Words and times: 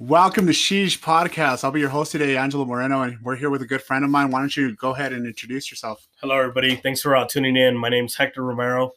Welcome 0.00 0.46
to 0.46 0.52
Sheesh 0.52 0.98
Podcast. 0.98 1.62
I'll 1.62 1.70
be 1.70 1.78
your 1.78 1.88
host 1.88 2.10
today, 2.10 2.36
Angelo 2.36 2.64
Moreno, 2.64 3.02
and 3.02 3.16
we're 3.22 3.36
here 3.36 3.48
with 3.48 3.62
a 3.62 3.66
good 3.66 3.80
friend 3.80 4.04
of 4.04 4.10
mine. 4.10 4.28
Why 4.28 4.40
don't 4.40 4.56
you 4.56 4.74
go 4.74 4.90
ahead 4.90 5.12
and 5.12 5.24
introduce 5.24 5.70
yourself? 5.70 6.08
Hello, 6.20 6.36
everybody. 6.36 6.74
Thanks 6.74 7.00
for 7.00 7.14
uh, 7.14 7.24
tuning 7.26 7.56
in. 7.56 7.76
My 7.76 7.90
name's 7.90 8.16
Hector 8.16 8.42
Romero. 8.42 8.90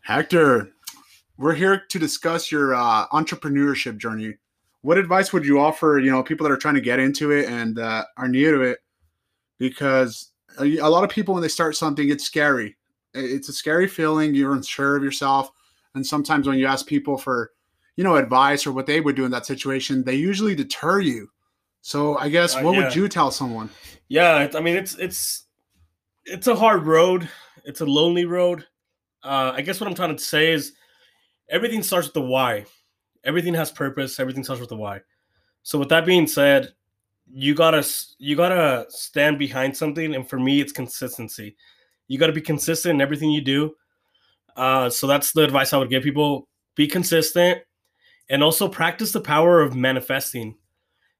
Hector, 0.00 0.72
we're 1.36 1.54
here 1.54 1.84
to 1.90 1.98
discuss 2.00 2.50
your 2.50 2.74
uh, 2.74 3.06
entrepreneurship 3.10 3.98
journey. 3.98 4.34
What 4.80 4.98
advice 4.98 5.32
would 5.32 5.46
you 5.46 5.60
offer, 5.60 6.00
you 6.02 6.10
know, 6.10 6.24
people 6.24 6.42
that 6.42 6.52
are 6.52 6.56
trying 6.56 6.74
to 6.74 6.80
get 6.80 6.98
into 6.98 7.30
it 7.30 7.48
and 7.48 7.78
uh, 7.78 8.04
are 8.16 8.26
new 8.26 8.50
to 8.50 8.62
it? 8.62 8.80
Because 9.58 10.32
a, 10.58 10.78
a 10.78 10.88
lot 10.88 11.04
of 11.04 11.10
people, 11.10 11.34
when 11.34 11.42
they 11.42 11.48
start 11.48 11.76
something, 11.76 12.08
it's 12.08 12.24
scary. 12.24 12.76
It's 13.14 13.48
a 13.48 13.52
scary 13.52 13.86
feeling. 13.86 14.34
You're 14.34 14.54
unsure 14.54 14.96
of 14.96 15.04
yourself, 15.04 15.52
and 15.94 16.04
sometimes 16.04 16.48
when 16.48 16.58
you 16.58 16.66
ask 16.66 16.84
people 16.84 17.16
for 17.16 17.52
you 17.96 18.04
know, 18.04 18.16
advice 18.16 18.66
or 18.66 18.72
what 18.72 18.86
they 18.86 19.00
would 19.00 19.16
do 19.16 19.24
in 19.24 19.30
that 19.30 19.46
situation, 19.46 20.04
they 20.04 20.14
usually 20.14 20.54
deter 20.54 21.00
you. 21.00 21.28
So 21.80 22.16
I 22.16 22.28
guess 22.28 22.54
Uh, 22.56 22.60
what 22.62 22.74
yeah. 22.74 22.84
would 22.84 22.96
you 22.96 23.08
tell 23.08 23.30
someone? 23.30 23.68
Yeah, 24.08 24.48
I 24.54 24.60
mean 24.60 24.76
it's 24.76 24.94
it's 24.96 25.44
it's 26.24 26.46
a 26.46 26.54
hard 26.54 26.86
road. 26.86 27.28
It's 27.64 27.80
a 27.80 27.86
lonely 27.86 28.24
road. 28.24 28.66
Uh, 29.22 29.52
I 29.54 29.62
guess 29.62 29.80
what 29.80 29.88
I'm 29.88 29.94
trying 29.94 30.16
to 30.16 30.22
say 30.22 30.52
is 30.52 30.72
everything 31.48 31.82
starts 31.82 32.06
with 32.08 32.14
the 32.14 32.22
why. 32.22 32.66
Everything 33.24 33.54
has 33.54 33.70
purpose. 33.70 34.18
Everything 34.18 34.44
starts 34.44 34.60
with 34.60 34.70
the 34.70 34.76
why. 34.76 35.00
So 35.62 35.78
with 35.78 35.88
that 35.90 36.06
being 36.06 36.26
said, 36.26 36.74
you 37.32 37.54
gotta 37.54 37.86
you 38.18 38.36
gotta 38.36 38.86
stand 38.88 39.38
behind 39.38 39.76
something, 39.76 40.14
and 40.14 40.28
for 40.28 40.38
me, 40.38 40.60
it's 40.60 40.72
consistency. 40.72 41.56
You 42.08 42.18
gotta 42.18 42.32
be 42.32 42.40
consistent 42.40 42.96
in 42.96 43.00
everything 43.00 43.30
you 43.30 43.40
do. 43.40 43.74
Uh, 44.56 44.90
so 44.90 45.06
that's 45.06 45.32
the 45.32 45.42
advice 45.44 45.72
I 45.72 45.78
would 45.78 45.90
give 45.90 46.02
people: 46.02 46.48
be 46.74 46.86
consistent, 46.86 47.62
and 48.32 48.42
also 48.42 48.66
practice 48.66 49.12
the 49.12 49.20
power 49.20 49.60
of 49.60 49.76
manifesting. 49.76 50.56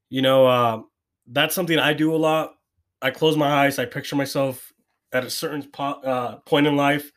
You 0.09 0.23
know, 0.23 0.47
uh, 0.47 0.83
that's 1.27 1.55
something 1.55 1.79
I 1.79 1.93
do 1.93 2.15
a 2.15 2.17
lot. 2.17 2.55
I 3.03 3.11
close 3.11 3.37
my 3.37 3.65
eyes, 3.65 3.79
I 3.79 3.85
picture 3.85 4.17
myself 4.17 4.73
at 5.13 5.23
a 5.23 5.31
certain 5.31 5.63
po- 5.63 6.01
uh, 6.01 6.37
point 6.39 6.67
in 6.67 6.75
life, 6.75 7.13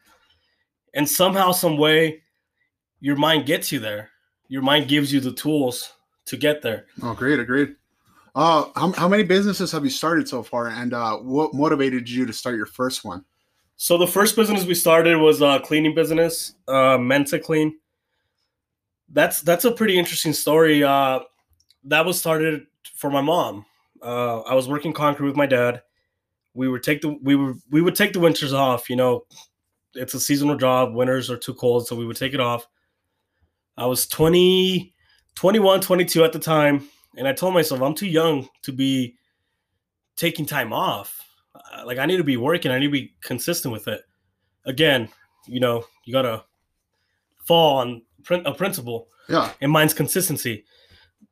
and 0.93 1.07
somehow, 1.07 1.51
some 1.51 1.77
way, 1.77 2.21
your 2.99 3.15
mind 3.15 3.45
gets 3.45 3.71
you 3.71 3.79
there. 3.79 4.09
Your 4.49 4.61
mind 4.61 4.87
gives 4.89 5.13
you 5.13 5.19
the 5.19 5.31
tools 5.31 5.93
to 6.25 6.37
get 6.37 6.61
there. 6.61 6.87
Oh, 7.01 7.13
great, 7.13 7.39
agreed. 7.39 7.75
Uh, 8.33 8.65
how, 8.75 8.91
how 8.93 9.07
many 9.07 9.23
businesses 9.23 9.71
have 9.71 9.85
you 9.85 9.89
started 9.89 10.27
so 10.27 10.43
far, 10.43 10.67
and 10.67 10.93
uh, 10.93 11.17
what 11.17 11.53
motivated 11.53 12.09
you 12.09 12.25
to 12.25 12.33
start 12.33 12.57
your 12.57 12.65
first 12.65 13.05
one? 13.05 13.23
So 13.77 13.97
the 13.97 14.07
first 14.07 14.35
business 14.35 14.65
we 14.65 14.73
started 14.73 15.17
was 15.17 15.41
a 15.41 15.61
cleaning 15.63 15.95
business, 15.95 16.55
uh, 16.67 16.97
Mensa 16.97 17.39
Clean. 17.39 17.73
That's 19.09 19.41
that's 19.41 19.65
a 19.65 19.71
pretty 19.71 19.97
interesting 19.97 20.33
story. 20.33 20.83
Uh, 20.83 21.19
that 21.85 22.05
was 22.05 22.19
started 22.19 22.65
for 22.95 23.09
my 23.09 23.21
mom. 23.21 23.65
Uh, 24.01 24.41
I 24.41 24.53
was 24.53 24.67
working 24.67 24.93
concrete 24.93 25.27
with 25.27 25.35
my 25.35 25.45
dad. 25.45 25.81
We 26.53 26.69
would 26.69 26.83
take 26.83 27.01
the 27.01 27.17
we 27.21 27.35
were 27.35 27.55
we 27.69 27.81
would 27.81 27.95
take 27.95 28.13
the 28.13 28.19
winters 28.19 28.53
off. 28.53 28.89
You 28.89 28.95
know, 28.95 29.25
it's 29.93 30.13
a 30.13 30.19
seasonal 30.19 30.57
job. 30.57 30.93
Winters 30.93 31.29
are 31.29 31.37
too 31.37 31.53
cold, 31.53 31.87
so 31.87 31.95
we 31.95 32.05
would 32.05 32.17
take 32.17 32.33
it 32.33 32.39
off. 32.39 32.67
I 33.77 33.85
was 33.85 34.07
20, 34.07 34.93
21, 35.35 35.81
22 35.81 36.23
at 36.23 36.31
the 36.31 36.39
time, 36.39 36.87
and 37.17 37.27
I 37.27 37.33
told 37.33 37.53
myself 37.53 37.81
I'm 37.81 37.93
too 37.93 38.07
young 38.07 38.47
to 38.61 38.71
be 38.71 39.15
taking 40.15 40.45
time 40.45 40.71
off. 40.71 41.21
Like 41.85 41.97
I 41.97 42.05
need 42.05 42.17
to 42.17 42.23
be 42.23 42.37
working. 42.37 42.71
I 42.71 42.79
need 42.79 42.87
to 42.87 42.91
be 42.91 43.13
consistent 43.21 43.71
with 43.71 43.87
it. 43.87 44.01
Again, 44.65 45.09
you 45.47 45.59
know, 45.59 45.83
you 46.05 46.13
gotta 46.13 46.43
fall 47.45 47.77
on 47.77 48.01
a 48.29 48.53
principle, 48.53 49.07
Yeah, 49.29 49.51
and 49.61 49.71
mine's 49.71 49.93
consistency. 49.93 50.65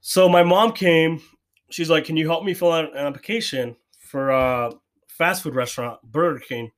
So 0.02 0.28
my 0.30 0.44
mom 0.44 0.74
came. 0.74 1.22
She's 1.70 1.90
like, 1.90 2.06
"Can 2.06 2.18
you 2.18 2.28
help 2.28 2.44
me 2.44 2.54
fill 2.54 2.72
out 2.72 2.92
an 2.96 3.06
application 3.06 3.76
for 4.00 4.30
a 4.30 4.74
fast 5.08 5.44
food 5.44 5.56
restaurant, 5.56 6.02
Burger 6.04 6.40
King?" 6.40 6.72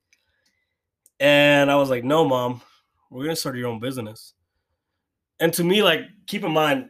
And 1.20 1.72
I 1.72 1.76
was 1.76 1.90
like, 1.90 2.04
"No, 2.04 2.26
mom, 2.28 2.62
we're 3.10 3.24
gonna 3.24 3.36
start 3.36 3.58
your 3.58 3.68
own 3.68 3.80
business." 3.80 4.34
And 5.40 5.54
to 5.54 5.64
me, 5.64 5.84
like, 5.84 6.02
keep 6.28 6.44
in 6.44 6.52
mind, 6.52 6.90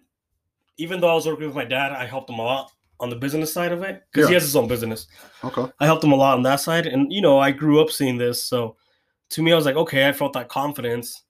even 0.77 0.99
though 0.99 1.09
I 1.09 1.15
was 1.15 1.25
working 1.25 1.47
with 1.47 1.55
my 1.55 1.65
dad, 1.65 1.91
I 1.93 2.05
helped 2.05 2.29
him 2.29 2.39
a 2.39 2.43
lot 2.43 2.71
on 2.99 3.09
the 3.09 3.15
business 3.15 3.51
side 3.51 3.71
of 3.71 3.83
it 3.83 4.03
because 4.11 4.27
he 4.29 4.33
has 4.33 4.43
his 4.43 4.55
own 4.55 4.67
business. 4.67 5.07
okay. 5.43 5.65
I 5.79 5.85
helped 5.85 6.03
him 6.03 6.11
a 6.11 6.15
lot 6.15 6.35
on 6.37 6.43
that 6.43 6.59
side. 6.61 6.85
And, 6.85 7.11
you 7.11 7.21
know, 7.21 7.39
I 7.39 7.51
grew 7.51 7.81
up 7.81 7.89
seeing 7.89 8.17
this. 8.17 8.43
So 8.43 8.77
to 9.31 9.41
me, 9.41 9.51
I 9.51 9.55
was 9.55 9.65
like, 9.65 9.75
okay, 9.75 10.07
I 10.07 10.11
felt 10.13 10.33
that 10.33 10.47
confidence. 10.47 11.23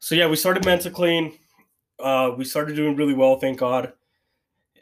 So 0.00 0.14
yeah, 0.14 0.26
we 0.26 0.36
started 0.36 0.64
mental 0.64 0.90
Clean. 0.90 1.32
Uh, 1.98 2.32
we 2.36 2.44
started 2.44 2.76
doing 2.76 2.96
really 2.96 3.14
well, 3.14 3.38
thank 3.38 3.58
God. 3.58 3.92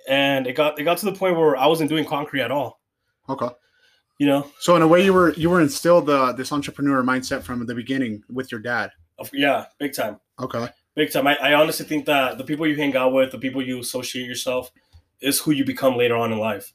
And 0.08 0.46
it 0.46 0.54
got 0.54 0.78
it 0.78 0.84
got 0.84 0.98
to 0.98 1.06
the 1.06 1.12
point 1.12 1.36
where 1.36 1.56
I 1.56 1.66
wasn't 1.66 1.88
doing 1.90 2.04
concrete 2.04 2.42
at 2.42 2.50
all. 2.50 2.80
Okay. 3.28 3.48
You 4.18 4.26
know, 4.26 4.50
So 4.60 4.76
in 4.76 4.82
a 4.82 4.88
way, 4.88 5.04
you 5.04 5.12
were 5.12 5.34
you 5.34 5.50
were 5.50 5.60
instilled 5.60 6.08
uh, 6.08 6.32
this 6.32 6.52
entrepreneur 6.52 7.02
mindset 7.02 7.42
from 7.42 7.64
the 7.66 7.74
beginning 7.74 8.22
with 8.30 8.50
your 8.50 8.60
dad. 8.60 8.90
Yeah, 9.32 9.66
big 9.78 9.94
time, 9.94 10.20
Okay. 10.40 10.68
big 10.94 11.10
time. 11.10 11.26
I, 11.26 11.36
I 11.36 11.54
honestly 11.54 11.86
think 11.86 12.04
that 12.06 12.38
the 12.38 12.44
people 12.44 12.66
you 12.66 12.76
hang 12.76 12.94
out 12.96 13.12
with, 13.12 13.32
the 13.32 13.38
people 13.38 13.62
you 13.62 13.80
associate 13.80 14.26
yourself, 14.26 14.70
is 15.20 15.38
who 15.40 15.50
you 15.52 15.64
become 15.64 15.96
later 15.96 16.16
on 16.16 16.32
in 16.32 16.38
life. 16.38 16.72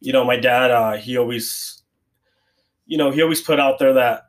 You 0.00 0.12
know, 0.12 0.24
my 0.24 0.36
dad, 0.36 0.70
uh, 0.70 0.96
he 0.96 1.16
always, 1.18 1.82
you 2.86 2.96
know, 2.96 3.10
he 3.10 3.22
always 3.22 3.40
put 3.40 3.58
out 3.58 3.78
there 3.78 3.94
that 3.94 4.27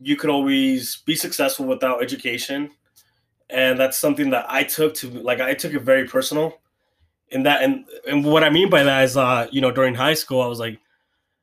you 0.00 0.16
could 0.16 0.30
always 0.30 0.96
be 0.96 1.14
successful 1.14 1.66
without 1.66 2.02
education. 2.02 2.70
And 3.48 3.78
that's 3.78 3.96
something 3.96 4.30
that 4.30 4.46
i 4.48 4.64
took 4.64 4.94
to 4.94 5.08
like 5.10 5.40
i 5.40 5.54
took 5.54 5.72
it 5.72 5.82
very 5.82 6.06
personal. 6.06 6.60
And 7.32 7.46
that 7.46 7.62
and 7.62 7.84
and 8.06 8.24
what 8.24 8.44
i 8.44 8.50
mean 8.50 8.70
by 8.70 8.82
that 8.82 9.04
is 9.04 9.16
uh 9.16 9.46
you 9.50 9.60
know 9.60 9.70
during 9.70 9.94
high 9.94 10.14
school 10.14 10.42
i 10.42 10.46
was 10.46 10.60
like 10.60 10.78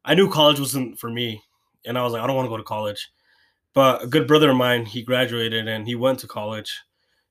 i 0.05 0.13
knew 0.13 0.29
college 0.29 0.59
wasn't 0.59 0.99
for 0.99 1.09
me. 1.09 1.41
And 1.85 1.97
i 1.97 2.03
was 2.03 2.13
like 2.13 2.21
i 2.21 2.27
don't 2.27 2.35
want 2.35 2.45
to 2.45 2.49
go 2.49 2.57
to 2.57 2.63
college. 2.63 3.09
But 3.73 4.03
a 4.03 4.07
good 4.07 4.27
brother 4.27 4.51
of 4.51 4.57
mine 4.57 4.85
he 4.85 5.01
graduated 5.01 5.67
and 5.67 5.87
he 5.87 5.95
went 5.95 6.19
to 6.19 6.27
college. 6.27 6.81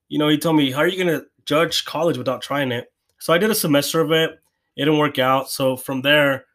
You 0.08 0.18
know 0.18 0.28
he 0.28 0.38
told 0.38 0.56
me 0.56 0.70
how 0.72 0.80
are 0.80 0.88
you 0.88 1.02
going 1.02 1.20
to 1.20 1.26
judge 1.44 1.84
college 1.84 2.18
without 2.18 2.42
trying 2.42 2.72
it? 2.72 2.92
So 3.18 3.32
i 3.32 3.38
did 3.38 3.50
a 3.50 3.54
semester 3.54 4.00
of 4.00 4.10
it. 4.10 4.30
It 4.74 4.86
didn't 4.86 4.98
work 4.98 5.18
out. 5.18 5.50
So 5.50 5.76
from 5.76 6.02
there 6.02 6.46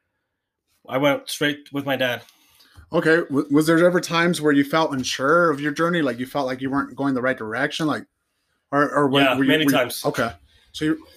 i 0.90 0.98
went 0.98 1.30
straight 1.30 1.72
with 1.72 1.86
my 1.86 1.96
dad 1.96 2.24
Okay. 2.94 3.18
W- 3.18 3.48
was 3.52 3.68
there 3.68 3.84
ever 3.86 4.00
times 4.00 4.40
where 4.42 4.54
you 4.54 4.64
felt 4.64 4.94
unsure 4.94 5.50
of 5.50 5.60
your 5.60 5.72
journey, 5.72 6.02
like 6.02 6.20
you 6.20 6.26
felt 6.26 6.46
like 6.48 6.62
you 6.62 6.70
weren't 6.70 6.96
going 6.96 7.14
the 7.14 7.22
right 7.22 7.38
direction, 7.38 7.86
like, 7.88 8.06
or 8.72 8.90
or 8.94 9.08
were, 9.10 9.22
Yeah, 9.22 9.38
you- 9.38 9.44
many 9.44 9.66
were 9.66 9.72
you- 9.72 9.78
times. 9.78 10.06
okay. 10.06 10.34
So, 10.72 10.86
you, 10.86 11.08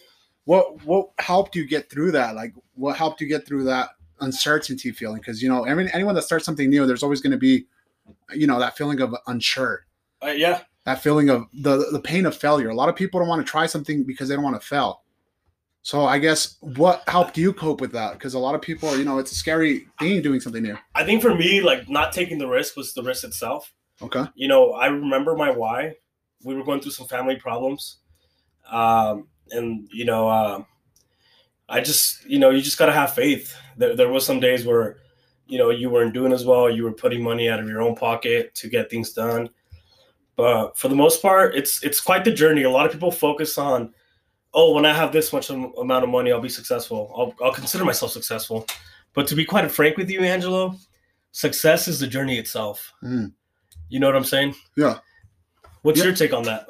what 0.44 0.84
what 0.84 1.10
helped 1.18 1.54
you 1.54 1.66
get 1.66 1.88
through 1.90 2.12
that? 2.12 2.34
Like, 2.34 2.54
what 2.74 2.96
helped 2.96 3.20
you 3.20 3.28
get 3.28 3.46
through 3.46 3.64
that 3.64 3.90
uncertainty 4.20 4.90
feeling? 4.90 5.18
Because 5.20 5.42
you 5.42 5.48
know, 5.48 5.64
every, 5.64 5.92
anyone 5.92 6.14
that 6.16 6.22
starts 6.22 6.44
something 6.44 6.68
new, 6.70 6.86
there's 6.86 7.02
always 7.02 7.20
going 7.20 7.32
to 7.32 7.36
be, 7.38 7.66
you 8.34 8.46
know, 8.46 8.58
that 8.58 8.76
feeling 8.76 9.00
of 9.00 9.14
unsure, 9.26 9.86
uh, 10.22 10.28
yeah 10.28 10.62
that 10.86 11.02
feeling 11.02 11.28
of 11.28 11.44
the 11.52 11.86
the 11.92 12.00
pain 12.00 12.24
of 12.26 12.34
failure. 12.34 12.70
A 12.70 12.74
lot 12.74 12.88
of 12.88 12.96
people 12.96 13.20
don't 13.20 13.28
want 13.28 13.44
to 13.44 13.48
try 13.50 13.66
something 13.66 14.02
because 14.02 14.28
they 14.28 14.34
don't 14.34 14.42
want 14.44 14.60
to 14.60 14.66
fail. 14.66 15.02
So, 15.82 16.04
I 16.04 16.18
guess 16.18 16.56
what 16.60 17.02
helped 17.08 17.38
you 17.38 17.52
cope 17.52 17.80
with 17.80 17.92
that? 17.92 18.12
Because 18.12 18.34
a 18.34 18.38
lot 18.38 18.54
of 18.54 18.60
people, 18.60 18.96
you 18.98 19.04
know, 19.04 19.18
it's 19.18 19.32
a 19.32 19.34
scary 19.34 19.86
thing 19.98 20.20
doing 20.20 20.40
something 20.40 20.62
new. 20.62 20.76
I 20.94 21.04
think 21.04 21.22
for 21.22 21.34
me, 21.34 21.62
like 21.62 21.88
not 21.88 22.12
taking 22.12 22.38
the 22.38 22.46
risk 22.46 22.76
was 22.76 22.92
the 22.92 23.02
risk 23.02 23.24
itself. 23.24 23.72
Okay. 24.02 24.24
You 24.34 24.48
know, 24.48 24.72
I 24.72 24.86
remember 24.86 25.36
my 25.36 25.50
why. 25.50 25.94
We 26.44 26.54
were 26.54 26.64
going 26.64 26.80
through 26.80 26.92
some 26.92 27.06
family 27.06 27.36
problems, 27.36 27.98
um, 28.70 29.28
and 29.50 29.88
you 29.92 30.06
know, 30.06 30.28
uh, 30.28 30.62
I 31.68 31.80
just, 31.80 32.24
you 32.24 32.38
know, 32.38 32.50
you 32.50 32.60
just 32.60 32.78
gotta 32.78 32.92
have 32.92 33.14
faith. 33.14 33.54
There, 33.76 33.94
there 33.94 34.08
was 34.08 34.26
some 34.26 34.40
days 34.40 34.66
where, 34.66 34.98
you 35.46 35.58
know, 35.58 35.70
you 35.70 35.88
weren't 35.88 36.14
doing 36.14 36.32
as 36.32 36.44
well. 36.44 36.70
You 36.70 36.84
were 36.84 36.92
putting 36.92 37.22
money 37.22 37.48
out 37.48 37.60
of 37.60 37.68
your 37.68 37.80
own 37.80 37.94
pocket 37.94 38.54
to 38.56 38.68
get 38.68 38.90
things 38.90 39.12
done. 39.12 39.50
But 40.36 40.78
for 40.78 40.88
the 40.88 40.96
most 40.96 41.20
part, 41.22 41.54
it's 41.54 41.82
it's 41.84 42.00
quite 42.00 42.24
the 42.24 42.32
journey. 42.32 42.62
A 42.62 42.70
lot 42.70 42.86
of 42.86 42.92
people 42.92 43.12
focus 43.12 43.58
on, 43.58 43.94
oh, 44.54 44.74
when 44.74 44.84
I 44.86 44.92
have 44.92 45.12
this 45.12 45.32
much 45.32 45.50
amount 45.50 46.04
of 46.04 46.08
money, 46.10 46.32
I'll 46.32 46.40
be 46.40 46.48
successful. 46.48 47.12
I'll, 47.16 47.46
I'll 47.46 47.54
consider 47.54 47.84
myself 47.84 48.12
successful. 48.12 48.66
But 49.14 49.26
to 49.28 49.34
be 49.34 49.44
quite 49.44 49.70
frank 49.70 49.96
with 49.96 50.10
you, 50.10 50.20
Angelo, 50.20 50.76
success 51.32 51.88
is 51.88 52.00
the 52.00 52.06
journey 52.06 52.38
itself. 52.38 52.92
Mm. 53.02 53.32
You 53.88 54.00
know 54.00 54.06
what 54.06 54.16
I'm 54.16 54.24
saying? 54.24 54.54
Yeah. 54.76 54.98
What's 55.82 56.02
your 56.02 56.14
take 56.14 56.32
on 56.32 56.42
that? 56.44 56.66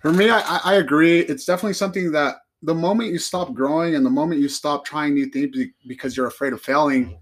For 0.00 0.12
me, 0.12 0.30
I, 0.30 0.40
I- 0.40 0.60
I 0.64 0.74
agree. 0.74 1.20
It's 1.20 1.44
definitely 1.44 1.74
something 1.74 2.12
that 2.12 2.36
the 2.62 2.74
moment 2.74 3.10
you 3.12 3.18
stop 3.18 3.52
growing 3.54 3.94
and 3.96 4.06
the 4.06 4.10
moment 4.10 4.40
you 4.40 4.48
stop 4.48 4.84
trying 4.84 5.14
new 5.14 5.26
things 5.26 5.56
because 5.86 6.16
you're 6.16 6.28
afraid 6.28 6.52
of 6.52 6.60
failing, 6.62 7.18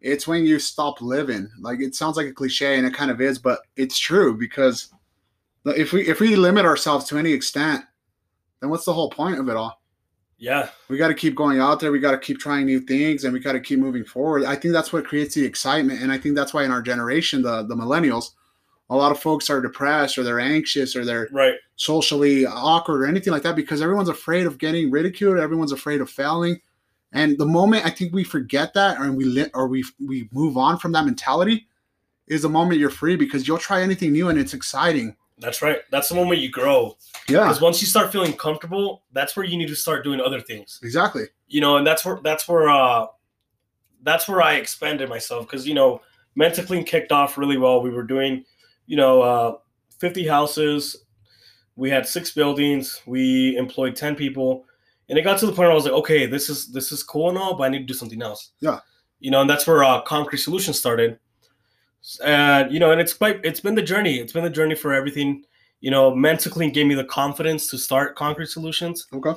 it's 0.00 0.26
when 0.26 0.44
you 0.44 0.58
stop 0.58 1.00
living. 1.00 1.48
Like 1.60 1.80
it 1.80 1.94
sounds 1.94 2.16
like 2.16 2.26
a 2.26 2.32
cliche, 2.32 2.76
and 2.76 2.86
it 2.86 2.92
kind 2.92 3.10
of 3.10 3.20
is, 3.20 3.38
but 3.38 3.60
it's 3.76 3.98
true 3.98 4.36
because 4.36 4.90
if 5.64 5.92
we 5.92 6.06
if 6.08 6.20
we 6.20 6.36
limit 6.36 6.66
ourselves 6.66 7.06
to 7.06 7.18
any 7.18 7.32
extent, 7.32 7.84
then 8.64 8.70
what's 8.70 8.84
the 8.84 8.92
whole 8.92 9.10
point 9.10 9.38
of 9.38 9.48
it 9.48 9.56
all? 9.56 9.80
Yeah, 10.36 10.68
We 10.88 10.98
got 10.98 11.08
to 11.08 11.14
keep 11.14 11.36
going 11.36 11.60
out 11.60 11.78
there. 11.78 11.92
We 11.92 12.00
got 12.00 12.10
to 12.10 12.18
keep 12.18 12.38
trying 12.38 12.66
new 12.66 12.80
things, 12.80 13.24
and 13.24 13.32
we 13.32 13.38
got 13.38 13.52
to 13.52 13.60
keep 13.60 13.78
moving 13.78 14.04
forward. 14.04 14.44
I 14.44 14.56
think 14.56 14.74
that's 14.74 14.92
what 14.92 15.06
creates 15.06 15.34
the 15.34 15.44
excitement, 15.44 16.02
and 16.02 16.10
I 16.10 16.18
think 16.18 16.34
that's 16.34 16.52
why 16.52 16.64
in 16.64 16.72
our 16.72 16.82
generation, 16.82 17.40
the 17.42 17.62
the 17.62 17.76
millennials, 17.76 18.30
a 18.90 18.96
lot 18.96 19.12
of 19.12 19.20
folks 19.20 19.48
are 19.48 19.60
depressed 19.62 20.18
or 20.18 20.24
they're 20.24 20.40
anxious 20.40 20.96
or 20.96 21.04
they're 21.04 21.28
Right. 21.32 21.54
socially 21.76 22.44
awkward 22.46 23.02
or 23.02 23.06
anything 23.06 23.32
like 23.32 23.42
that 23.44 23.56
because 23.56 23.80
everyone's 23.80 24.08
afraid 24.08 24.44
of 24.46 24.58
getting 24.58 24.90
ridiculed. 24.90 25.38
Everyone's 25.38 25.72
afraid 25.72 26.00
of 26.00 26.10
failing. 26.10 26.60
And 27.12 27.38
the 27.38 27.46
moment 27.46 27.86
I 27.86 27.90
think 27.90 28.12
we 28.12 28.24
forget 28.24 28.74
that 28.74 28.98
or 29.00 29.10
we 29.12 29.46
or 29.54 29.68
we 29.68 29.84
we 30.04 30.28
move 30.32 30.56
on 30.56 30.78
from 30.78 30.92
that 30.92 31.04
mentality 31.04 31.68
is 32.26 32.42
the 32.42 32.48
moment 32.48 32.80
you're 32.80 32.90
free 32.90 33.16
because 33.16 33.46
you'll 33.46 33.58
try 33.58 33.82
anything 33.82 34.12
new 34.12 34.28
and 34.28 34.38
it's 34.38 34.52
exciting. 34.54 35.16
That's 35.38 35.62
right. 35.62 35.78
That's 35.90 36.08
the 36.08 36.14
moment 36.14 36.40
you 36.40 36.50
grow. 36.50 36.96
Yeah, 37.28 37.40
Because 37.40 37.60
once 37.60 37.80
you 37.80 37.88
start 37.88 38.12
feeling 38.12 38.32
comfortable, 38.34 39.02
that's 39.12 39.36
where 39.36 39.44
you 39.44 39.56
need 39.56 39.68
to 39.68 39.74
start 39.76 40.04
doing 40.04 40.20
other 40.20 40.40
things. 40.40 40.78
exactly. 40.82 41.24
You 41.48 41.60
know, 41.60 41.76
and 41.76 41.86
that's 41.86 42.04
where 42.04 42.20
that's 42.22 42.48
where 42.48 42.68
uh 42.68 43.06
that's 44.02 44.28
where 44.28 44.42
I 44.42 44.54
expanded 44.54 45.08
myself 45.08 45.46
because 45.46 45.66
you 45.66 45.74
know, 45.74 46.00
Mental 46.36 46.64
Clean 46.64 46.84
kicked 46.84 47.10
off 47.12 47.36
really 47.38 47.56
well. 47.56 47.80
We 47.82 47.90
were 47.90 48.02
doing, 48.04 48.44
you 48.86 48.96
know, 48.96 49.22
uh 49.22 49.56
50 49.98 50.26
houses. 50.26 51.04
We 51.76 51.90
had 51.90 52.06
six 52.06 52.30
buildings. 52.30 53.00
We 53.06 53.56
employed 53.56 53.96
10 53.96 54.14
people. 54.14 54.64
And 55.08 55.18
it 55.18 55.22
got 55.22 55.38
to 55.40 55.46
the 55.46 55.52
point 55.52 55.66
where 55.66 55.72
I 55.72 55.74
was 55.74 55.84
like, 55.84 55.94
okay, 55.94 56.26
this 56.26 56.48
is 56.48 56.70
this 56.72 56.92
is 56.92 57.02
cool 57.02 57.28
and 57.28 57.36
all, 57.38 57.54
but 57.56 57.64
I 57.64 57.68
need 57.70 57.80
to 57.80 57.84
do 57.84 57.94
something 57.94 58.22
else. 58.22 58.52
Yeah. 58.60 58.80
You 59.20 59.30
know, 59.30 59.40
and 59.40 59.50
that's 59.50 59.66
where 59.66 59.82
uh 59.82 60.00
Concrete 60.02 60.38
Solutions 60.38 60.78
started. 60.78 61.18
And 62.24 62.72
you 62.72 62.78
know, 62.78 62.90
and 62.92 63.00
it's 63.00 63.14
quite 63.14 63.40
it's 63.44 63.60
been 63.60 63.74
the 63.74 63.82
journey. 63.82 64.18
It's 64.18 64.32
been 64.32 64.44
the 64.44 64.50
journey 64.50 64.74
for 64.74 64.92
everything. 64.92 65.44
You 65.80 65.90
know, 65.90 66.14
Mental 66.14 66.50
Clean 66.50 66.72
gave 66.72 66.86
me 66.86 66.94
the 66.94 67.04
confidence 67.04 67.66
to 67.68 67.78
start 67.78 68.16
Concrete 68.16 68.48
Solutions. 68.48 69.06
Okay. 69.12 69.32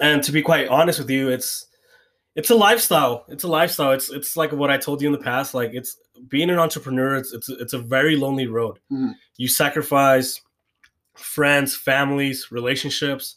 And 0.00 0.22
to 0.22 0.32
be 0.32 0.42
quite 0.42 0.68
honest 0.68 0.98
with 0.98 1.10
you, 1.10 1.28
it's 1.28 1.66
it's 2.36 2.50
a 2.50 2.54
lifestyle. 2.54 3.24
It's 3.28 3.44
a 3.44 3.48
lifestyle. 3.48 3.92
It's 3.92 4.10
it's 4.10 4.36
like 4.36 4.52
what 4.52 4.70
I 4.70 4.76
told 4.76 5.00
you 5.02 5.08
in 5.08 5.12
the 5.12 5.18
past. 5.24 5.54
Like 5.54 5.70
it's 5.72 5.96
being 6.28 6.50
an 6.50 6.58
entrepreneur. 6.58 7.16
It's 7.16 7.32
it's 7.32 7.48
it's 7.48 7.72
a 7.74 7.78
very 7.78 8.16
lonely 8.16 8.46
road. 8.46 8.78
Mhm. 8.90 9.14
You 9.36 9.48
sacrifice 9.48 10.40
friends, 11.14 11.76
families, 11.76 12.48
relationships, 12.50 13.36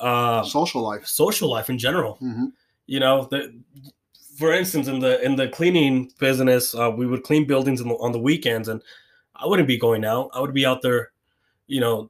uh, 0.00 0.42
Social 0.44 0.80
life. 0.82 1.06
social 1.06 1.50
life 1.50 1.68
in 1.70 1.78
general. 1.78 2.14
hmm 2.14 2.46
You 2.86 3.00
know, 3.00 3.26
the, 3.30 3.52
for 4.38 4.52
instance, 4.52 4.86
in 4.86 5.00
the 5.00 5.20
in 5.22 5.34
the 5.34 5.48
cleaning 5.48 6.12
business, 6.20 6.74
uh, 6.74 6.90
we 6.96 7.06
would 7.06 7.24
clean 7.24 7.44
buildings 7.44 7.80
on 7.80 7.88
the, 7.88 7.94
on 7.96 8.12
the 8.12 8.20
weekends, 8.20 8.68
and 8.68 8.80
I 9.34 9.46
wouldn't 9.46 9.66
be 9.66 9.76
going 9.76 10.04
out. 10.04 10.30
I 10.32 10.40
would 10.40 10.54
be 10.54 10.64
out 10.64 10.80
there, 10.80 11.10
you 11.66 11.80
know, 11.80 12.08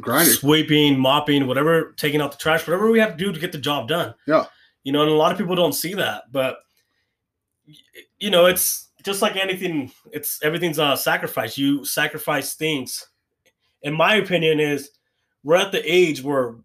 Grinding. 0.00 0.34
sweeping, 0.34 0.98
mopping, 0.98 1.46
whatever, 1.46 1.94
taking 1.96 2.20
out 2.20 2.32
the 2.32 2.38
trash, 2.38 2.66
whatever 2.66 2.90
we 2.90 2.98
have 3.00 3.12
to 3.12 3.16
do 3.16 3.32
to 3.32 3.40
get 3.40 3.52
the 3.52 3.58
job 3.58 3.88
done. 3.88 4.14
Yeah. 4.26 4.44
You 4.84 4.92
know, 4.92 5.02
and 5.02 5.10
a 5.10 5.14
lot 5.14 5.32
of 5.32 5.38
people 5.38 5.56
don't 5.56 5.72
see 5.72 5.94
that, 5.94 6.24
but 6.30 6.58
you 8.18 8.30
know, 8.30 8.44
it's 8.44 8.88
just 9.02 9.22
like 9.22 9.36
anything. 9.36 9.90
It's 10.12 10.42
everything's 10.42 10.78
a 10.78 10.98
sacrifice. 10.98 11.56
You 11.56 11.86
sacrifice 11.86 12.54
things. 12.54 13.06
In 13.82 13.94
my 13.94 14.16
opinion, 14.16 14.60
is 14.60 14.90
we're 15.42 15.56
at 15.56 15.72
the 15.72 15.82
age 15.90 16.22
where 16.22 16.56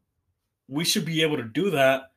we 0.68 0.84
should 0.84 1.06
be 1.06 1.22
able 1.22 1.38
to 1.38 1.44
do 1.44 1.70
that 1.72 2.12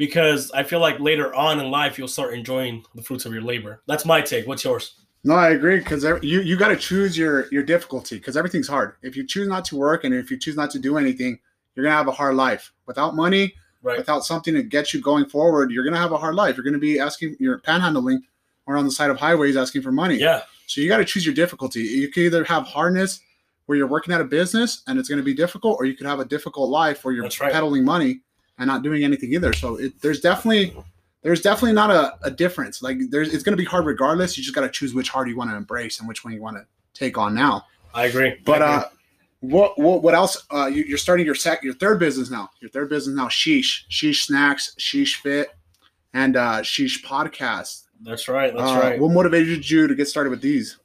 because 0.00 0.50
I 0.52 0.62
feel 0.62 0.80
like 0.80 0.98
later 0.98 1.32
on 1.34 1.60
in 1.60 1.70
life 1.70 1.98
you'll 1.98 2.08
start 2.08 2.32
enjoying 2.32 2.82
the 2.94 3.02
fruits 3.02 3.26
of 3.26 3.34
your 3.34 3.42
labor. 3.42 3.82
That's 3.86 4.06
my 4.06 4.22
take. 4.22 4.46
What's 4.46 4.64
yours? 4.64 4.94
No, 5.24 5.34
I 5.34 5.50
agree 5.50 5.78
because 5.78 6.02
you 6.22 6.40
you 6.40 6.56
got 6.56 6.68
to 6.68 6.76
choose 6.76 7.16
your 7.18 7.46
your 7.52 7.62
difficulty 7.62 8.16
because 8.16 8.34
everything's 8.36 8.66
hard. 8.66 8.94
If 9.02 9.14
you 9.14 9.26
choose 9.26 9.46
not 9.46 9.66
to 9.66 9.76
work 9.76 10.04
and 10.04 10.14
if 10.14 10.30
you 10.30 10.38
choose 10.38 10.56
not 10.56 10.70
to 10.70 10.78
do 10.78 10.96
anything, 10.96 11.38
you're 11.74 11.84
gonna 11.84 11.94
have 11.94 12.08
a 12.08 12.12
hard 12.12 12.34
life. 12.34 12.72
Without 12.86 13.14
money, 13.14 13.54
Right. 13.82 13.98
without 13.98 14.24
something 14.24 14.54
to 14.54 14.62
get 14.62 14.92
you 14.94 15.00
going 15.02 15.26
forward, 15.26 15.70
you're 15.70 15.84
gonna 15.84 15.98
have 15.98 16.12
a 16.12 16.18
hard 16.18 16.34
life. 16.34 16.56
You're 16.56 16.64
gonna 16.64 16.78
be 16.78 16.98
asking, 16.98 17.36
you're 17.38 17.58
panhandling 17.60 18.20
or 18.66 18.76
on 18.78 18.86
the 18.86 18.90
side 18.90 19.10
of 19.10 19.18
highways 19.18 19.56
asking 19.58 19.82
for 19.82 19.92
money. 19.92 20.16
Yeah. 20.16 20.42
So 20.66 20.80
you 20.80 20.88
got 20.88 20.98
to 20.98 21.04
choose 21.04 21.26
your 21.26 21.34
difficulty. 21.34 21.80
You 21.80 22.08
can 22.08 22.22
either 22.22 22.44
have 22.44 22.64
hardness 22.64 23.20
where 23.66 23.76
you're 23.76 23.88
working 23.88 24.14
at 24.14 24.20
a 24.20 24.24
business 24.24 24.82
and 24.86 24.98
it's 24.98 25.08
going 25.08 25.18
to 25.18 25.24
be 25.24 25.34
difficult, 25.34 25.76
or 25.80 25.84
you 25.84 25.96
could 25.96 26.06
have 26.06 26.20
a 26.20 26.24
difficult 26.24 26.70
life 26.70 27.04
where 27.04 27.12
you're 27.12 27.24
right. 27.24 27.52
peddling 27.52 27.84
money 27.84 28.20
and 28.60 28.68
not 28.68 28.82
doing 28.84 29.02
anything 29.02 29.32
either. 29.32 29.52
So 29.52 29.76
it, 29.76 30.00
there's 30.00 30.20
definitely 30.20 30.76
there's 31.22 31.40
definitely 31.42 31.72
not 31.72 31.90
a, 31.90 32.14
a 32.22 32.30
difference. 32.30 32.82
Like 32.82 32.98
there's 33.10 33.34
it's 33.34 33.42
going 33.42 33.54
to 33.56 33.62
be 33.62 33.64
hard 33.64 33.86
regardless. 33.86 34.36
You 34.38 34.44
just 34.44 34.54
got 34.54 34.60
to 34.62 34.70
choose 34.70 34.94
which 34.94 35.08
hard 35.08 35.28
you 35.28 35.36
want 35.36 35.50
to 35.50 35.56
embrace 35.56 35.98
and 35.98 36.06
which 36.08 36.24
one 36.24 36.32
you 36.32 36.40
want 36.40 36.56
to 36.58 36.64
take 36.94 37.18
on 37.18 37.34
now. 37.34 37.64
I 37.92 38.04
agree. 38.06 38.36
But 38.44 38.62
I 38.62 38.74
agree. 38.76 38.84
uh, 38.84 38.88
what 39.40 39.78
what 39.78 40.02
what 40.02 40.14
else? 40.14 40.46
Uh, 40.52 40.66
you, 40.66 40.84
you're 40.84 40.98
starting 40.98 41.26
your 41.26 41.34
sec 41.34 41.62
your 41.64 41.74
third 41.74 41.98
business 41.98 42.30
now. 42.30 42.50
Your 42.60 42.70
third 42.70 42.88
business 42.90 43.16
now. 43.16 43.26
Sheesh, 43.28 43.88
Sheesh 43.90 44.24
Snacks, 44.26 44.74
Sheesh 44.78 45.16
Fit, 45.16 45.48
and 46.14 46.36
uh, 46.36 46.60
Sheesh 46.60 47.02
Podcast. 47.04 47.84
that's 48.02 48.28
right. 48.28 48.54
That's 48.54 48.70
Uh, 48.70 48.80
right. 48.80 49.00
What 49.00 49.10
motivated 49.12 49.68
you 49.68 49.86
to 49.88 49.94
get 49.94 50.06
started 50.08 50.30
with 50.30 50.42
these? 50.42 50.76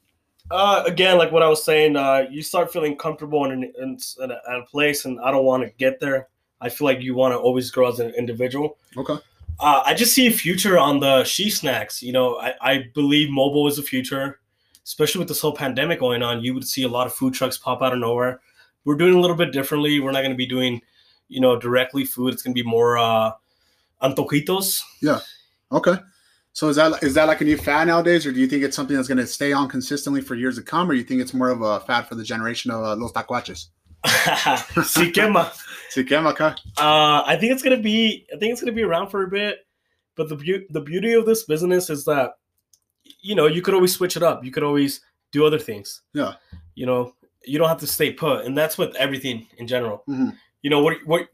Uh, 0.52 0.84
again, 0.86 1.18
like 1.18 1.32
what 1.32 1.42
I 1.44 1.48
was 1.50 1.64
saying, 1.66 1.96
uh, 1.96 2.26
you 2.30 2.42
start 2.44 2.72
feeling 2.72 2.96
comfortable 2.96 3.46
in, 3.46 3.64
in, 3.64 3.98
in 4.22 4.32
a, 4.32 4.40
at 4.50 4.60
a 4.60 4.66
place, 4.70 5.06
and 5.06 5.20
I 5.22 5.32
don't 5.32 5.44
want 5.44 5.64
to 5.64 5.70
get 5.78 6.00
there. 6.00 6.28
I 6.66 6.70
feel 6.70 6.86
like 6.86 7.02
you 7.02 7.14
want 7.14 7.34
to 7.34 7.38
always 7.38 7.70
grow 7.70 7.88
as 7.88 8.00
an 8.00 8.10
individual. 8.18 8.78
Okay. 8.98 9.14
Uh, 9.60 9.84
I 9.86 9.94
just 9.94 10.14
see 10.14 10.26
a 10.28 10.32
future 10.32 10.78
on 10.80 11.00
the 11.00 11.22
Sheesh 11.22 11.58
Snacks. 11.60 12.02
You 12.02 12.12
know, 12.12 12.38
I, 12.40 12.54
I 12.60 12.90
believe 12.94 13.30
mobile 13.30 13.68
is 13.68 13.78
the 13.78 13.84
future, 13.84 14.40
especially 14.84 15.20
with 15.20 15.28
this 15.28 15.40
whole 15.40 15.54
pandemic 15.54 16.00
going 16.00 16.24
on. 16.24 16.44
You 16.44 16.54
would 16.56 16.68
see 16.68 16.84
a 16.84 16.88
lot 16.88 17.06
of 17.08 17.14
food 17.14 17.34
trucks 17.34 17.58
pop 17.58 17.82
out 17.82 17.94
of 17.94 18.00
nowhere. 18.00 18.42
We're 18.84 18.98
doing 18.98 19.14
a 19.14 19.20
little 19.20 19.36
bit 19.36 19.54
differently. 19.54 20.00
We're 20.00 20.12
not 20.12 20.22
going 20.22 20.32
to 20.32 20.38
be 20.38 20.48
doing, 20.48 20.82
you 21.28 21.40
know, 21.40 21.58
directly 21.60 22.04
food. 22.04 22.34
It's 22.34 22.42
going 22.42 22.56
to 22.56 22.64
be 22.64 22.68
more 22.68 22.98
uh, 22.98 23.32
antojitos. 24.02 24.82
Yeah. 25.02 25.20
Okay. 25.72 25.96
So 26.54 26.70
is 26.70 26.78
that 26.78 27.04
is 27.04 27.14
that 27.16 27.28
like 27.28 27.42
a 27.42 27.44
new 27.46 27.58
fad 27.58 27.88
nowadays, 27.88 28.26
or 28.26 28.32
do 28.32 28.40
you 28.40 28.48
think 28.48 28.64
it's 28.64 28.76
something 28.76 28.96
that's 28.96 29.10
going 29.10 29.18
to 29.18 29.28
stay 29.28 29.52
on 29.52 29.68
consistently 29.68 30.22
for 30.22 30.36
years 30.36 30.56
to 30.56 30.64
come, 30.64 30.90
or 30.90 30.94
you 30.94 31.04
think 31.04 31.22
it's 31.22 31.34
more 31.34 31.50
of 31.50 31.62
a 31.62 31.82
fad 31.82 32.08
for 32.08 32.16
the 32.16 32.24
generation 32.24 32.72
of 32.72 32.82
uh, 32.82 32.96
los 32.96 33.12
tacuaches? 33.12 33.68
Si 34.86 35.12
quema. 35.12 35.52
Sí, 35.90 36.06
que 36.06 36.16
acá. 36.16 36.56
Uh, 36.78 37.24
I 37.26 37.38
think 37.40 37.54
it's 37.54 37.64
gonna 37.64 37.78
be. 37.78 38.26
I 38.34 38.38
think 38.38 38.52
it's 38.52 38.62
gonna 38.62 38.74
be 38.74 38.84
around 38.84 39.10
for 39.10 39.24
a 39.24 39.28
bit. 39.28 39.60
But 40.16 40.30
the 40.30 40.36
beau- 40.36 40.66
the 40.70 40.82
beauty 40.82 41.14
of 41.14 41.26
this 41.26 41.44
business 41.44 41.90
is 41.90 42.06
that, 42.06 42.32
you 43.22 43.36
know, 43.36 43.48
you 43.48 43.62
could 43.62 43.74
always 43.74 43.94
switch 43.94 44.16
it 44.18 44.24
up. 44.24 44.44
You 44.44 44.52
could 44.52 44.64
always 44.64 45.02
do 45.32 45.46
other 45.46 45.60
things. 45.60 46.02
Yeah. 46.14 46.34
You 46.76 46.86
know, 46.86 47.14
you 47.46 47.58
don't 47.60 47.68
have 47.70 47.80
to 47.80 47.88
stay 47.88 48.12
put, 48.12 48.46
and 48.46 48.58
that's 48.58 48.78
with 48.78 48.96
everything 48.96 49.48
in 49.58 49.68
general. 49.68 50.04
Mhm. 50.08 50.36
You 50.62 50.70
know, 50.70 50.82
what 50.82 50.98
what 51.06 51.28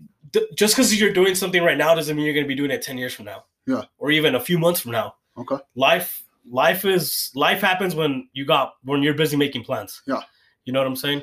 just 0.55 0.75
because 0.75 0.99
you're 0.99 1.13
doing 1.13 1.35
something 1.35 1.63
right 1.63 1.77
now 1.77 1.93
doesn't 1.95 2.15
mean 2.15 2.25
you're 2.25 2.33
gonna 2.35 2.47
be 2.47 2.55
doing 2.55 2.71
it 2.71 2.81
ten 2.81 2.97
years 2.97 3.13
from 3.13 3.25
now. 3.25 3.45
Yeah. 3.65 3.83
Or 3.97 4.11
even 4.11 4.35
a 4.35 4.39
few 4.39 4.57
months 4.59 4.79
from 4.81 4.91
now. 4.91 5.15
Okay. 5.37 5.57
Life 5.75 6.23
life 6.49 6.85
is 6.85 7.31
life 7.35 7.61
happens 7.61 7.95
when 7.95 8.27
you 8.33 8.45
got 8.45 8.73
when 8.83 9.01
you're 9.03 9.13
busy 9.13 9.37
making 9.37 9.63
plans. 9.63 10.01
Yeah. 10.07 10.21
You 10.65 10.73
know 10.73 10.79
what 10.79 10.87
I'm 10.87 10.95
saying? 10.95 11.21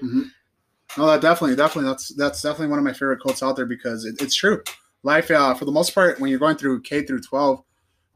No, 0.97 1.07
that 1.07 1.21
definitely, 1.21 1.55
definitely, 1.57 1.91
that's 1.91 2.09
that's 2.15 2.43
definitely 2.43 2.69
one 2.69 2.79
of 2.79 2.85
my 2.85 2.93
favorite 2.93 3.21
quotes 3.21 3.43
out 3.43 3.57
there 3.57 3.67
because 3.67 4.05
it, 4.05 4.21
it's 4.23 4.35
true. 4.35 4.63
Life, 5.03 5.31
uh, 5.31 5.55
for 5.55 5.65
the 5.65 5.71
most 5.73 5.95
part, 5.95 6.19
when 6.19 6.31
you're 6.31 6.39
going 6.39 6.57
through 6.57 6.81
K 6.83 7.03
through 7.05 7.21
12, 7.21 7.63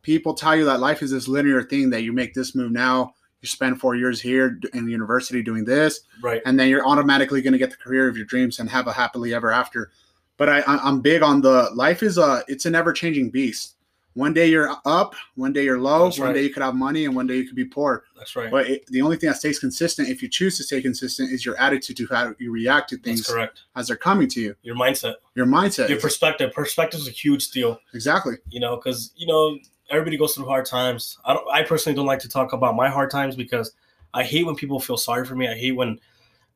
people 0.02 0.34
tell 0.34 0.56
you 0.56 0.64
that 0.64 0.80
life 0.80 1.02
is 1.02 1.10
this 1.12 1.28
linear 1.28 1.62
thing 1.62 1.90
that 1.90 2.02
you 2.02 2.12
make 2.12 2.34
this 2.34 2.54
move 2.54 2.72
now, 2.72 3.14
you 3.40 3.46
spend 3.48 3.78
four 3.80 3.94
years 3.94 4.20
here 4.20 4.58
in 4.74 4.88
university 4.88 5.42
doing 5.42 5.64
this, 5.64 6.00
Right. 6.22 6.42
and 6.46 6.58
then 6.58 6.68
you're 6.68 6.86
automatically 6.86 7.40
going 7.42 7.52
to 7.52 7.58
get 7.58 7.70
the 7.70 7.76
career 7.76 8.08
of 8.08 8.16
your 8.16 8.26
dreams 8.26 8.58
and 8.58 8.68
have 8.70 8.86
a 8.88 8.92
happily 8.92 9.32
ever 9.34 9.52
after. 9.52 9.90
But 10.38 10.48
I, 10.48 10.60
I- 10.62 10.88
I'm 10.88 11.00
big 11.02 11.22
on 11.22 11.40
the 11.40 11.70
life 11.74 12.02
is 12.02 12.18
a 12.18 12.42
it's 12.48 12.66
an 12.66 12.74
ever 12.74 12.92
changing 12.92 13.30
beast. 13.30 13.76
One 14.14 14.34
day 14.34 14.46
you're 14.46 14.68
up, 14.84 15.14
one 15.36 15.52
day 15.54 15.64
you're 15.64 15.78
low, 15.80 16.04
That's 16.04 16.18
one 16.18 16.28
right. 16.28 16.34
day 16.34 16.42
you 16.42 16.50
could 16.50 16.62
have 16.62 16.74
money, 16.74 17.06
and 17.06 17.16
one 17.16 17.26
day 17.26 17.36
you 17.38 17.46
could 17.46 17.56
be 17.56 17.64
poor. 17.64 18.04
That's 18.16 18.36
right. 18.36 18.50
But 18.50 18.68
it, 18.68 18.86
the 18.88 19.00
only 19.00 19.16
thing 19.16 19.30
that 19.30 19.36
stays 19.36 19.58
consistent, 19.58 20.08
if 20.10 20.22
you 20.22 20.28
choose 20.28 20.56
to 20.58 20.62
stay 20.64 20.82
consistent, 20.82 21.32
is 21.32 21.46
your 21.46 21.58
attitude 21.58 21.96
to 21.96 22.06
how 22.10 22.34
you 22.38 22.52
react 22.52 22.90
to 22.90 22.96
That's 22.96 23.04
things 23.04 23.26
correct. 23.26 23.60
as 23.74 23.88
they're 23.88 23.96
coming 23.96 24.28
to 24.28 24.40
you. 24.40 24.54
Your 24.62 24.76
mindset. 24.76 25.14
Your 25.34 25.46
mindset, 25.46 25.88
your 25.88 25.98
perspective 26.00 26.52
perspective 26.52 27.00
is 27.00 27.08
a 27.08 27.10
huge 27.10 27.50
deal 27.52 27.78
exactly. 27.94 28.34
you 28.50 28.60
know 28.60 28.76
because 28.76 29.12
you 29.16 29.26
know 29.26 29.58
everybody 29.88 30.16
goes 30.18 30.34
through 30.34 30.44
hard 30.46 30.64
times 30.66 31.18
i 31.24 31.32
don't 31.34 31.46
i 31.50 31.62
personally 31.62 31.94
don't 31.96 32.06
like 32.06 32.18
to 32.18 32.28
talk 32.28 32.52
about 32.52 32.74
my 32.76 32.88
hard 32.88 33.10
times 33.10 33.34
because 33.36 33.72
i 34.14 34.22
hate 34.22 34.44
when 34.46 34.54
people 34.54 34.78
feel 34.78 34.96
sorry 34.96 35.24
for 35.26 35.34
me 35.34 35.48
i 35.48 35.54
hate 35.54 35.72
when 35.72 35.98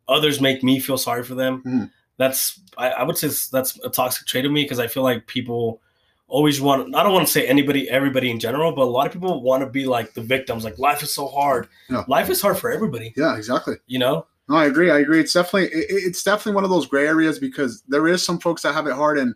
others 0.09 0.41
make 0.41 0.63
me 0.63 0.79
feel 0.79 0.97
sorry 0.99 1.23
for 1.25 1.35
them 1.35 1.63
Mhm. 1.65 1.91
that's 2.19 2.61
I, 2.79 2.91
I 2.91 3.03
would 3.03 3.17
say 3.19 3.29
that's 3.51 3.79
a 3.85 3.89
toxic 3.91 4.27
trait 4.27 4.45
of 4.45 4.53
me 4.53 4.63
because 4.65 4.79
i 4.79 4.87
feel 4.87 5.03
like 5.03 5.27
people 5.27 5.81
always 6.29 6.61
want 6.61 6.95
i 6.97 7.03
don't 7.03 7.13
want 7.13 7.25
to 7.27 7.33
say 7.33 7.47
anybody 7.47 7.89
everybody 7.89 8.31
in 8.31 8.41
general 8.41 8.73
but 8.73 8.83
a 8.83 8.85
lot 8.85 9.07
of 9.07 9.13
people 9.13 9.43
want 9.43 9.63
to 9.63 9.69
be 9.71 9.87
like 9.87 10.13
the 10.15 10.21
victims 10.21 10.65
like 10.65 10.77
life 10.79 11.03
is 11.03 11.13
so 11.13 11.29
hard 11.29 11.69
Yeah. 11.89 12.03
life 12.09 12.29
is 12.31 12.41
hard 12.41 12.59
for 12.59 12.71
everybody 12.71 13.13
Yeah, 13.17 13.37
exactly. 13.37 13.77
you 13.87 13.99
know 14.01 14.27
No, 14.49 14.57
I 14.57 14.67
agree. 14.67 14.91
I 14.91 14.99
agree. 15.01 15.21
It's 15.21 15.33
definitely 15.33 15.69
it, 15.77 15.87
it's 15.89 16.23
definitely 16.23 16.55
one 16.55 16.65
of 16.65 16.71
those 16.71 16.87
gray 16.87 17.07
areas 17.07 17.39
because 17.39 17.83
there 17.89 18.07
is 18.09 18.25
some 18.25 18.39
folks 18.41 18.63
that 18.63 18.75
have 18.75 18.87
it 18.87 18.93
hard 18.95 19.19
and 19.19 19.35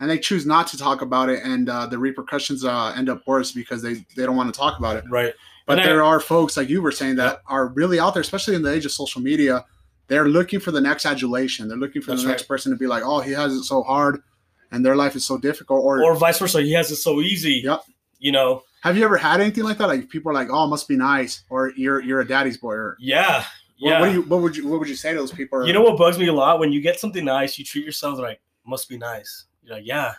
and 0.00 0.08
they 0.10 0.18
choose 0.18 0.46
not 0.46 0.66
to 0.68 0.78
talk 0.78 1.02
about 1.02 1.28
it, 1.28 1.40
and 1.44 1.68
uh, 1.68 1.84
the 1.86 1.98
repercussions 1.98 2.64
uh, 2.64 2.94
end 2.96 3.08
up 3.10 3.20
worse 3.26 3.52
because 3.52 3.82
they 3.82 3.94
they 4.16 4.24
don't 4.26 4.34
want 4.36 4.52
to 4.52 4.58
talk 4.58 4.78
about 4.78 4.96
it. 4.96 5.04
right 5.10 5.34
But 5.66 5.74
And 5.78 5.82
I- 5.82 5.86
there 5.92 6.02
are 6.02 6.18
folks 6.20 6.56
like 6.56 6.68
you 6.68 6.80
were 6.82 6.90
saying 6.92 7.16
that 7.16 7.42
are 7.48 7.66
really 7.80 7.98
out 8.00 8.14
there, 8.14 8.22
especially 8.22 8.54
in 8.56 8.62
the 8.62 8.72
age 8.72 8.84
of 8.86 8.92
social 8.92 9.20
media. 9.20 9.64
They're 10.08 10.26
looking 10.28 10.58
for 10.58 10.72
the 10.72 10.80
next 10.80 11.06
adulation. 11.06 11.68
They're 11.68 11.76
looking 11.84 12.02
for 12.02 12.10
That's 12.12 12.22
the 12.22 12.28
next 12.28 12.42
right. 12.44 12.48
person 12.48 12.72
to 12.72 12.78
be 12.78 12.86
like, 12.88 13.02
"Oh, 13.04 13.20
he 13.20 13.32
has 13.32 13.52
it 13.52 13.62
so 13.64 13.82
hard, 13.84 14.20
and 14.72 14.84
their 14.84 14.96
life 14.96 15.14
is 15.16 15.24
so 15.24 15.36
difficult." 15.38 15.84
Or, 15.84 16.02
or 16.02 16.14
vice 16.16 16.38
versa 16.38 16.60
he 16.62 16.72
has 16.72 16.90
it 16.90 16.96
so 16.96 17.20
easy 17.20 17.62
Yep. 17.64 17.82
you 18.18 18.32
know 18.32 18.62
have 18.82 18.96
you 18.96 19.04
ever 19.04 19.18
had 19.18 19.42
anything 19.42 19.64
like 19.64 19.76
that? 19.76 19.88
Like 19.88 20.08
people 20.08 20.30
are 20.30 20.34
like, 20.34 20.48
"Oh, 20.50 20.64
it 20.64 20.68
must 20.68 20.88
be 20.88 20.96
nice," 20.96 21.42
or 21.50 21.70
"You're 21.76 22.00
you're 22.00 22.20
a 22.20 22.26
daddy's 22.26 22.56
boy," 22.56 22.72
or 22.72 22.96
Yeah, 22.98 23.44
What, 23.78 23.90
Yeah. 23.90 24.00
what 24.00 24.06
do 24.06 24.12
you 24.14 24.22
what 24.22 24.40
would 24.40 24.56
you 24.56 24.66
what 24.68 24.78
would 24.80 24.88
you 24.88 24.94
say 24.96 25.12
to 25.12 25.18
those 25.18 25.32
people? 25.32 25.66
You 25.66 25.74
know 25.74 25.82
what 25.82 25.98
bugs 25.98 26.18
me 26.18 26.28
a 26.28 26.32
lot 26.32 26.58
when 26.60 26.72
you 26.72 26.80
get 26.80 26.98
something 26.98 27.22
nice, 27.26 27.58
you 27.58 27.64
treat 27.66 27.84
yourself 27.84 28.18
like 28.18 28.40
must 28.66 28.88
be 28.88 28.96
nice. 28.96 29.44
You're 29.62 29.74
like, 29.76 29.86
yeah, 29.86 30.14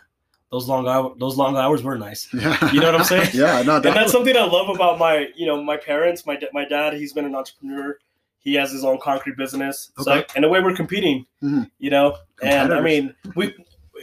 those 0.52 0.68
long 0.68 0.86
hours, 0.86 1.16
those 1.18 1.36
long 1.36 1.56
hours 1.56 1.82
were 1.82 1.98
nice. 1.98 2.28
yeah. 2.34 2.70
You 2.72 2.78
know 2.80 2.92
what 2.92 3.00
I'm 3.00 3.04
saying? 3.04 3.30
yeah, 3.34 3.62
no, 3.62 3.76
And 3.76 3.84
that's 3.84 4.12
something 4.12 4.36
I 4.36 4.44
love 4.44 4.68
about 4.68 4.96
my, 4.96 5.26
you 5.34 5.46
know, 5.46 5.60
my 5.60 5.76
parents. 5.76 6.24
My 6.24 6.38
my 6.52 6.64
dad, 6.64 6.92
he's 6.94 7.12
been 7.12 7.24
an 7.24 7.34
entrepreneur. 7.34 7.98
He 8.38 8.54
has 8.54 8.70
his 8.70 8.84
own 8.84 8.98
concrete 9.02 9.36
business. 9.36 9.90
So 9.98 10.12
Okay. 10.12 10.24
in 10.36 10.44
a 10.44 10.48
way, 10.48 10.60
we're 10.60 10.76
competing. 10.76 11.26
Mhm. 11.42 11.68
You 11.80 11.90
know, 11.90 12.16
and 12.44 12.72
I 12.72 12.80
mean, 12.80 13.12
we, 13.34 13.54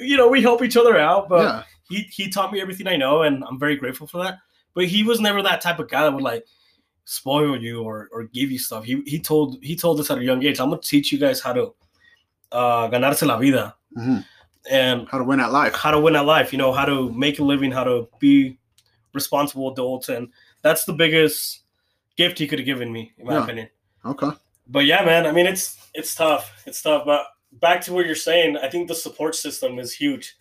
you 0.01 0.17
know, 0.17 0.27
we 0.27 0.41
help 0.41 0.61
each 0.63 0.77
other 0.77 0.97
out. 0.97 1.29
But 1.29 1.43
yeah, 1.43 1.63
he 1.89 1.97
he 2.11 2.29
taught 2.29 2.51
me 2.51 2.61
everything 2.61 2.87
I 2.87 2.95
know, 2.97 3.23
and 3.23 3.43
I'm 3.43 3.59
very 3.59 3.75
grateful 3.75 4.07
for 4.07 4.23
that. 4.23 4.37
But 4.73 4.85
he 4.85 5.03
was 5.03 5.19
never 5.19 5.41
that 5.41 5.61
type 5.61 5.79
of 5.79 5.89
guy 5.89 6.03
that 6.03 6.13
would 6.13 6.23
like 6.23 6.45
spoil 7.05 7.57
you 7.61 7.81
or 7.83 8.07
or 8.11 8.23
give 8.25 8.51
you 8.51 8.59
stuff. 8.59 8.83
He 8.83 9.01
he 9.05 9.19
told 9.19 9.57
he 9.63 9.75
told 9.75 9.99
us 9.99 10.09
at 10.11 10.17
a 10.17 10.23
young 10.23 10.43
age, 10.43 10.59
I'm 10.59 10.69
gonna 10.69 10.81
teach 10.81 11.11
you 11.11 11.17
guys 11.19 11.41
how 11.41 11.53
to 11.53 11.73
uh 12.51 12.89
ganarse 12.89 13.25
la 13.25 13.37
vida 13.37 13.75
Mhm. 13.97 14.25
and 14.69 15.07
how 15.09 15.17
to 15.17 15.23
win 15.23 15.39
at 15.39 15.51
life. 15.51 15.73
how 15.73 15.91
to 15.91 15.99
win 15.99 16.15
at 16.15 16.25
life, 16.25 16.51
you 16.51 16.57
know, 16.59 16.71
how 16.71 16.85
to 16.85 17.11
make 17.13 17.39
a 17.39 17.43
living, 17.43 17.71
how 17.71 17.83
to 17.83 18.07
be 18.19 18.57
responsible 19.13 19.71
adults, 19.71 20.09
and 20.09 20.29
that's 20.61 20.85
the 20.85 20.93
biggest 20.93 21.61
gift 22.17 22.37
he 22.37 22.47
could 22.47 22.59
have 22.59 22.65
given 22.65 22.91
me, 22.91 23.13
in 23.17 23.25
my 23.25 23.33
Yeah. 23.33 23.43
opinion. 23.43 23.69
Okay. 24.05 24.29
But 24.67 24.85
yeah, 24.85 25.03
man, 25.03 25.25
I 25.25 25.31
mean 25.31 25.47
it's 25.47 25.77
it's 25.95 26.13
tough. 26.13 26.51
It's 26.67 26.81
tough. 26.81 27.05
But 27.05 27.25
back 27.51 27.81
to 27.81 27.93
what 27.93 28.05
you're 28.05 28.15
saying, 28.15 28.57
I 28.57 28.69
think 28.69 28.87
the 28.87 28.95
support 28.95 29.35
system 29.35 29.79
is 29.79 29.93
huge. 29.93 30.35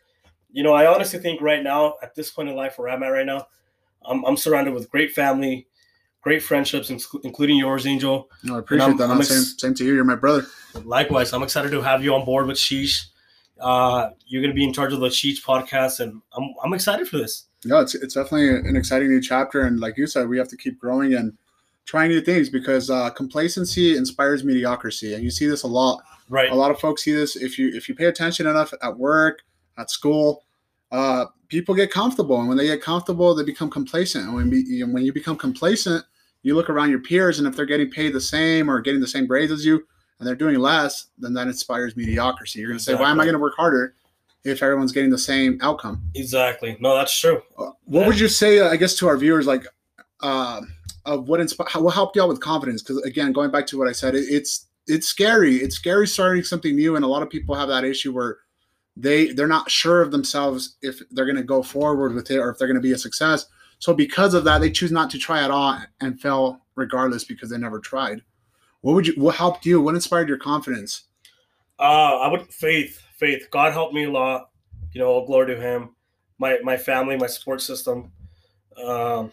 You 0.51 0.63
know, 0.63 0.73
I 0.73 0.87
honestly 0.87 1.19
think 1.19 1.41
right 1.41 1.63
now, 1.63 1.95
at 2.03 2.15
this 2.15 2.31
point 2.31 2.49
in 2.49 2.57
life 2.57 2.79
where 2.79 2.89
I'm 2.89 3.03
at 3.03 3.09
right 3.09 3.27
now, 3.27 3.47
I'm, 4.05 4.25
I'm 4.25 4.37
surrounded 4.37 4.75
with 4.75 4.91
great 4.91 5.13
family, 5.13 5.67
great 6.23 6.43
friendships, 6.43 6.91
including 6.91 7.57
yours, 7.57 7.87
Angel. 7.87 8.31
No, 8.45 8.57
I 8.57 8.59
appreciate 8.61 8.97
that. 8.99 9.11
I'm 9.11 9.19
ex- 9.19 9.29
same, 9.29 9.59
same 9.59 9.75
to 9.75 9.85
you. 9.85 9.95
You're 9.95 10.05
my 10.05 10.17
brother. 10.17 10.47
Likewise, 10.85 11.33
I'm 11.33 11.43
excited 11.43 11.71
to 11.73 11.83
have 11.83 12.03
you 12.03 12.15
on 12.15 12.25
board 12.25 12.47
with 12.47 12.57
Sheesh. 12.57 13.07
Uh, 13.61 14.11
you're 14.27 14.41
going 14.41 14.53
to 14.53 14.55
be 14.55 14.65
in 14.65 14.73
charge 14.73 14.93
of 14.93 15.01
the 15.01 15.09
Sheesh 15.09 15.43
podcast, 15.43 16.01
and 16.01 16.23
I'm, 16.33 16.55
I'm 16.63 16.73
excited 16.73 17.09
for 17.09 17.19
this. 17.19 17.47
Yeah, 17.65 17.81
it's 17.81 17.95
it's 17.97 18.15
definitely 18.15 18.51
an 18.51 18.77
exciting 18.77 19.09
new 19.09 19.21
chapter, 19.21 19.63
and 19.63 19.81
like 19.81 19.97
you 19.97 20.07
said, 20.07 20.29
we 20.29 20.39
have 20.39 20.49
to 20.49 20.57
keep 20.57 20.79
growing 20.79 21.15
and 21.15 21.37
trying 21.87 22.09
new 22.09 22.21
things 22.21 22.49
because 22.49 22.89
uh, 22.89 23.11
complacency 23.11 23.97
inspires 23.97 24.45
mediocrity, 24.45 25.15
and 25.15 25.25
you 25.25 25.31
see 25.31 25.47
this 25.47 25.65
a 25.65 25.67
lot. 25.67 26.01
Right. 26.29 26.51
A 26.51 26.55
lot 26.55 26.71
of 26.71 26.79
folks 26.79 27.05
see 27.05 27.13
this 27.13 27.37
if 27.37 27.59
you 27.59 27.71
if 27.75 27.89
you 27.89 27.95
pay 27.95 28.07
attention 28.07 28.47
enough 28.47 28.73
at 28.83 28.97
work, 28.97 29.43
at 29.79 29.91
school. 29.91 30.45
Uh, 30.91 31.27
people 31.49 31.75
get 31.75 31.91
comfortable, 31.91 32.39
and 32.39 32.49
when 32.49 32.57
they 32.57 32.67
get 32.67 32.83
comfortable, 32.83 33.35
they 33.35 33.45
become 33.45 33.71
complacent. 33.71 34.25
And 34.25 34.35
when 34.35 34.51
be, 34.51 34.83
when 34.85 35.05
you 35.05 35.13
become 35.13 35.37
complacent, 35.37 36.05
you 36.43 36.55
look 36.55 36.71
around 36.71 36.91
your 36.91 37.01
peers, 37.01 37.39
and 37.39 37.49
if 37.49 37.57
they're 37.57 37.67
getting 37.67 37.91
paid 37.91 38.13
the 38.13 38.21
same 38.21 38.71
or 38.71 38.81
getting 38.81 39.01
the 39.01 39.07
same 39.07 39.27
grades 39.27 39.53
as 39.53 39.65
you, 39.65 39.85
and 40.19 40.27
they're 40.27 40.35
doing 40.35 40.59
less, 40.59 41.07
then 41.19 41.35
that 41.35 41.47
inspires 41.47 41.97
mediocrity. 41.97 42.61
You're 42.61 42.71
going 42.71 42.79
to 42.79 42.85
say, 42.85 42.95
"Why 42.95 43.11
am 43.11 43.21
I 43.21 43.25
going 43.25 43.35
to 43.35 43.41
work 43.41 43.55
harder 43.57 43.95
if 44.45 44.63
everyone's 44.63 44.93
getting 44.93 45.11
the 45.11 45.19
same 45.19 45.59
outcome?" 45.63 46.03
Exactly. 46.15 46.77
No, 46.81 46.95
that's 46.95 47.19
true. 47.19 47.43
Uh, 47.59 47.71
what 47.89 48.07
would 48.07 48.21
you 48.21 48.29
say 48.29 48.61
uh, 48.61 48.69
i 48.69 48.77
guess 48.77 48.95
to 48.95 49.09
our 49.09 49.17
viewers 49.17 49.47
like 49.47 49.65
uh, 50.21 50.61
of 51.07 51.29
what 51.29 51.41
inspired 51.41 51.83
what 51.83 51.95
helped 51.95 52.17
you 52.17 52.23
out 52.23 52.29
with 52.29 52.41
confidence 52.41 52.83
because 52.83 52.99
again 53.03 53.33
going 53.33 53.51
back 53.51 53.67
to 53.67 53.79
what 53.79 53.89
i 53.89 53.93
said 53.93 54.15
it, 54.15 54.25
it's 54.29 54.67
it's 54.89 55.07
scary 55.07 55.57
it's 55.57 55.77
scary 55.77 56.07
starting 56.07 56.43
something 56.43 56.75
new 56.75 56.97
and 56.97 57.05
a 57.05 57.09
lot 57.09 57.23
of 57.23 57.31
people 57.31 57.55
have 57.55 57.69
that 57.69 57.85
issue 57.85 58.13
where 58.13 58.39
they 58.97 59.33
they're 59.33 59.47
not 59.47 59.71
sure 59.71 60.03
of 60.03 60.11
themselves 60.11 60.77
if 60.83 61.01
they're 61.11 61.27
going 61.27 61.37
to 61.37 61.43
go 61.43 61.63
forward 61.63 62.15
with 62.15 62.31
it 62.31 62.39
or 62.39 62.51
if 62.51 62.59
they're 62.59 62.69
going 62.69 62.75
to 62.75 62.81
be 62.81 62.93
a 62.93 62.99
success 62.99 63.47
so 63.79 63.95
because 63.95 64.35
of 64.35 64.45
that 64.45 64.61
they 64.61 64.71
choose 64.71 64.91
not 64.91 65.11
to 65.11 65.19
try 65.19 65.43
at 65.43 65.51
all 65.51 65.79
and 66.01 66.21
fail 66.21 66.61
regardless 66.75 67.25
because 67.25 67.51
they 67.51 67.59
never 67.59 67.79
tried 67.79 68.23
what 68.81 68.95
would 68.95 69.07
you 69.07 69.15
what 69.17 69.35
helped 69.35 69.65
you 69.67 69.81
what 69.81 69.95
inspired 69.95 70.29
your 70.29 70.39
confidence 70.39 71.05
Uh, 71.79 72.19
I 72.19 72.29
would 72.29 72.53
faith, 72.53 73.01
faith. 73.17 73.49
God 73.51 73.73
helped 73.73 73.95
me 73.95 74.05
a 74.05 74.11
lot. 74.11 74.51
You 74.93 75.01
know, 75.01 75.09
all 75.09 75.27
glory 75.27 75.55
to 75.55 75.61
Him. 75.61 75.95
My 76.39 76.59
my 76.65 76.77
family, 76.77 77.17
my 77.17 77.29
support 77.29 77.61
system, 77.63 78.11
um, 78.85 79.31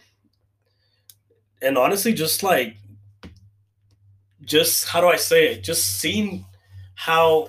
and 1.60 1.76
honestly, 1.76 2.12
just 2.12 2.42
like, 2.42 2.76
just 4.46 4.88
how 4.88 5.00
do 5.00 5.08
I 5.08 5.16
say 5.16 5.52
it? 5.52 5.62
Just 5.62 6.00
seeing 6.00 6.46
how, 6.94 7.48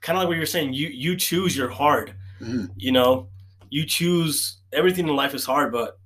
kind 0.00 0.16
of 0.16 0.22
like 0.22 0.28
what 0.28 0.34
you 0.34 0.40
were 0.40 0.46
saying. 0.46 0.72
You 0.72 0.88
you 0.88 1.16
choose 1.16 1.56
your 1.56 1.68
hard. 1.68 2.14
Mhm. 2.40 2.70
You 2.76 2.92
know, 2.92 3.28
you 3.70 3.84
choose 3.86 4.58
everything 4.72 5.06
in 5.06 5.14
life 5.14 5.34
is 5.34 5.44
hard, 5.44 5.72
but 5.72 5.98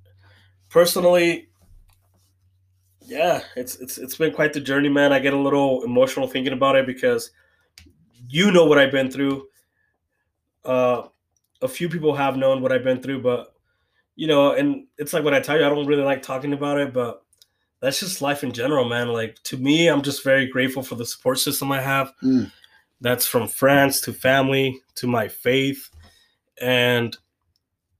personally. 0.69 1.49
Yeah, 3.01 3.41
it's 3.55 3.77
it's 3.77 3.97
it's 3.97 4.17
been 4.17 4.33
quite 4.33 4.51
the 4.53 4.59
journey, 4.59 4.89
man. 4.89 5.13
I 5.13 5.19
get 5.19 5.33
a 5.33 5.39
little 5.39 5.83
emotional 5.83 6.27
thinking 6.27 6.53
about 6.53 6.75
it 6.75 6.85
because 6.85 7.31
you 8.27 8.51
know 8.51 8.65
what 8.65 8.77
I've 8.77 8.91
been 8.91 9.09
through. 9.09 9.47
Uh, 10.65 11.07
a 11.61 11.67
few 11.67 11.87
people 11.87 12.13
have 12.13 12.35
known 12.35 12.61
what 12.61 12.73
I've 12.73 12.83
been 12.83 13.01
through, 13.01 13.21
but 13.21 13.55
you 14.17 14.27
know, 14.27 14.51
and 14.51 14.87
it's 14.97 15.13
like 15.13 15.23
when 15.23 15.33
I 15.33 15.39
tell 15.39 15.57
you, 15.57 15.65
I 15.65 15.69
don't 15.69 15.87
really 15.87 16.03
like 16.03 16.21
talking 16.21 16.51
about 16.51 16.79
it, 16.79 16.91
but 16.93 17.23
that's 17.81 17.99
just 17.99 18.21
life 18.21 18.43
in 18.43 18.51
general, 18.51 18.87
man. 18.87 19.09
Like 19.09 19.41
to 19.43 19.57
me, 19.57 19.87
I'm 19.87 20.01
just 20.01 20.23
very 20.23 20.47
grateful 20.47 20.83
for 20.83 20.95
the 20.95 21.05
support 21.05 21.39
system 21.39 21.71
I 21.71 21.81
have. 21.81 22.11
Mm. 22.23 22.51
That's 23.01 23.27
from 23.27 23.47
friends 23.47 24.01
to 24.01 24.13
family 24.13 24.81
to 24.95 25.07
my 25.07 25.27
faith, 25.27 25.89
and 26.59 27.15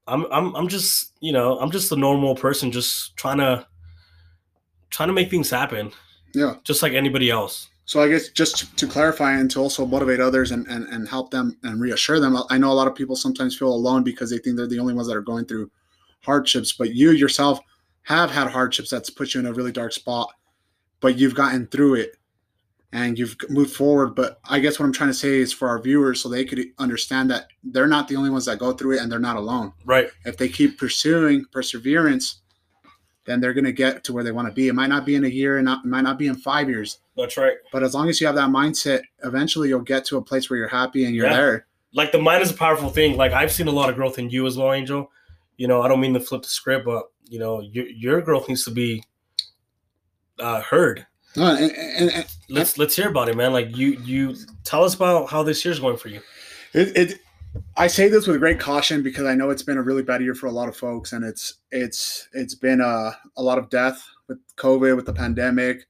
I'm 0.07 0.25
I'm 0.31 0.55
I'm 0.55 0.67
just 0.67 1.13
you 1.19 1.31
know 1.31 1.59
I'm 1.59 1.71
just 1.71 1.91
a 1.91 1.95
normal 1.95 2.35
person, 2.35 2.71
just 2.71 3.15
trying 3.15 3.37
to 3.37 3.67
trying 4.89 5.09
to 5.09 5.13
make 5.13 5.29
things 5.29 5.49
happen, 5.49 5.91
yeah 6.33 6.55
just 6.63 6.81
like 6.81 6.93
anybody 6.93 7.29
else. 7.29 7.69
So 7.87 8.01
I 8.01 8.09
guess 8.09 8.27
just 8.27 8.75
to 8.77 8.85
clarify 8.85 9.31
and 9.33 9.49
to 9.51 9.61
also 9.61 9.85
motivate 9.85 10.19
others 10.19 10.51
and, 10.51 10.67
and, 10.67 10.85
and 10.89 11.07
help 11.07 11.31
them 11.31 11.57
and 11.63 11.79
reassure 11.79 12.19
them, 12.19 12.37
I 12.49 12.57
know 12.57 12.69
a 12.69 12.73
lot 12.73 12.87
of 12.87 12.95
people 12.95 13.15
sometimes 13.15 13.57
feel 13.57 13.69
alone 13.69 14.03
because 14.03 14.29
they 14.29 14.39
think 14.39 14.57
they're 14.57 14.67
the 14.67 14.79
only 14.79 14.93
ones 14.93 15.07
that 15.07 15.15
are 15.15 15.21
going 15.21 15.45
through 15.45 15.71
hardships, 16.21 16.73
but 16.73 16.93
you 16.93 17.11
yourself 17.11 17.61
have 18.07 18.31
had 18.31 18.47
hardships 18.49 18.89
that's 18.89 19.09
put 19.09 19.33
you 19.33 19.39
in 19.41 19.45
a 19.45 19.53
really 19.53 19.71
dark 19.71 19.91
spot, 19.91 20.29
but 21.01 21.17
you've 21.17 21.35
gotten 21.35 21.67
through 21.67 21.95
it 21.95 22.15
and 22.93 23.19
you've 23.19 23.35
moved 23.49 23.73
forward. 23.75 24.15
But 24.15 24.39
I 24.45 24.59
guess 24.59 24.79
what 24.79 24.85
I'm 24.85 24.93
trying 24.93 25.09
to 25.09 25.13
say 25.13 25.39
is 25.39 25.51
for 25.51 25.67
our 25.67 25.79
viewers, 25.81 26.21
so 26.21 26.29
they 26.29 26.45
could 26.45 26.63
understand 26.77 27.29
that 27.31 27.47
they're 27.63 27.85
not 27.87 28.07
the 28.07 28.15
only 28.15 28.29
ones 28.29 28.45
that 28.45 28.59
go 28.59 28.71
through 28.71 28.95
it 28.97 29.01
and 29.01 29.11
they're 29.11 29.19
not 29.19 29.35
alone. 29.35 29.73
Right. 29.85 30.09
If 30.25 30.37
they 30.37 30.47
keep 30.47 30.77
pursuing 30.79 31.43
perseverance, 31.51 32.41
then 33.25 33.41
they're 33.41 33.53
going 33.53 33.65
to 33.65 33.73
get 33.73 34.05
to 34.05 34.13
where 34.13 34.23
they 34.23 34.31
want 34.31 34.47
to 34.47 34.53
be. 34.53 34.69
It 34.69 34.73
might 34.73 34.87
not 34.87 35.05
be 35.05 35.15
in 35.15 35.25
a 35.25 35.29
year 35.29 35.57
and 35.57 35.67
it 35.67 35.79
might 35.83 36.01
not 36.05 36.17
be 36.17 36.27
in 36.27 36.35
five 36.35 36.69
years, 36.69 36.99
That's 37.17 37.35
right. 37.35 37.57
but 37.73 37.83
as 37.83 37.93
long 37.93 38.07
as 38.07 38.21
you 38.21 38.27
have 38.27 38.37
that 38.37 38.49
mindset, 38.49 39.01
eventually 39.25 39.67
you'll 39.67 39.81
get 39.81 40.05
to 40.05 40.15
a 40.17 40.21
place 40.21 40.49
where 40.49 40.57
you're 40.57 40.69
happy 40.69 41.03
and 41.03 41.13
you're 41.13 41.27
Yeah. 41.27 41.35
there. 41.35 41.67
like 41.93 42.11
the 42.13 42.19
mind 42.19 42.41
is 42.43 42.51
a 42.51 42.53
powerful 42.53 42.89
thing. 42.89 43.17
Like 43.17 43.33
I've 43.33 43.51
seen 43.51 43.67
a 43.67 43.71
lot 43.71 43.89
of 43.89 43.95
growth 43.95 44.17
in 44.19 44.29
you 44.29 44.45
as 44.47 44.55
well, 44.57 44.71
Angel. 44.71 45.11
You 45.57 45.67
know, 45.67 45.81
I 45.81 45.87
don't 45.89 45.99
mean 45.99 46.13
to 46.13 46.19
flip 46.21 46.43
the 46.43 46.47
script, 46.47 46.85
but 46.85 47.05
you 47.29 47.39
know, 47.39 47.61
your 47.61 47.87
your 47.87 48.21
growth 48.21 48.47
needs 48.47 48.63
to 48.65 48.71
be 48.71 49.03
uh, 50.39 50.61
heard. 50.61 51.05
No, 51.35 51.55
and, 51.55 51.71
and, 51.71 52.11
and 52.11 52.25
Let's 52.49 52.77
let's 52.77 52.95
hear 52.95 53.09
about 53.09 53.29
it, 53.29 53.35
man. 53.35 53.53
Like 53.53 53.75
you 53.75 53.99
you 54.03 54.35
tell 54.63 54.83
us 54.83 54.95
about 54.95 55.29
how 55.29 55.43
this 55.43 55.63
year's 55.65 55.79
going 55.79 55.97
for 55.97 56.07
you. 56.07 56.21
it, 56.73 56.95
it, 56.95 57.19
I 57.75 57.87
say 57.87 58.07
this 58.07 58.27
with 58.27 58.39
great 58.39 58.59
caution 58.59 59.03
because 59.03 59.25
I 59.25 59.35
know 59.35 59.49
it's 59.49 59.63
been 59.63 59.77
a 59.77 59.81
really 59.81 60.03
bad 60.03 60.21
year 60.21 60.35
for 60.35 60.47
a 60.47 60.51
lot 60.51 60.69
of 60.69 60.77
folks, 60.77 61.11
and 61.11 61.25
it's 61.25 61.55
it's 61.71 62.29
it's 62.33 62.55
been 62.55 62.81
a, 62.81 63.17
a 63.35 63.41
lot 63.41 63.57
of 63.57 63.69
death 63.69 64.07
with 64.27 64.39
COVID, 64.55 64.95
with 64.95 65.05
the 65.05 65.13
pandemic. 65.13 65.85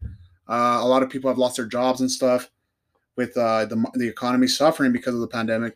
Uh, 0.50 0.79
a 0.82 0.88
lot 0.88 1.03
of 1.03 1.10
people 1.10 1.29
have 1.29 1.38
lost 1.38 1.58
their 1.58 1.65
jobs 1.65 2.01
and 2.01 2.10
stuff 2.10 2.50
with 3.15 3.36
uh, 3.38 3.65
the 3.65 3.86
the 3.94 4.08
economy 4.08 4.48
suffering 4.48 4.91
because 4.91 5.13
of 5.13 5.22
the 5.22 5.27
pandemic. 5.27 5.75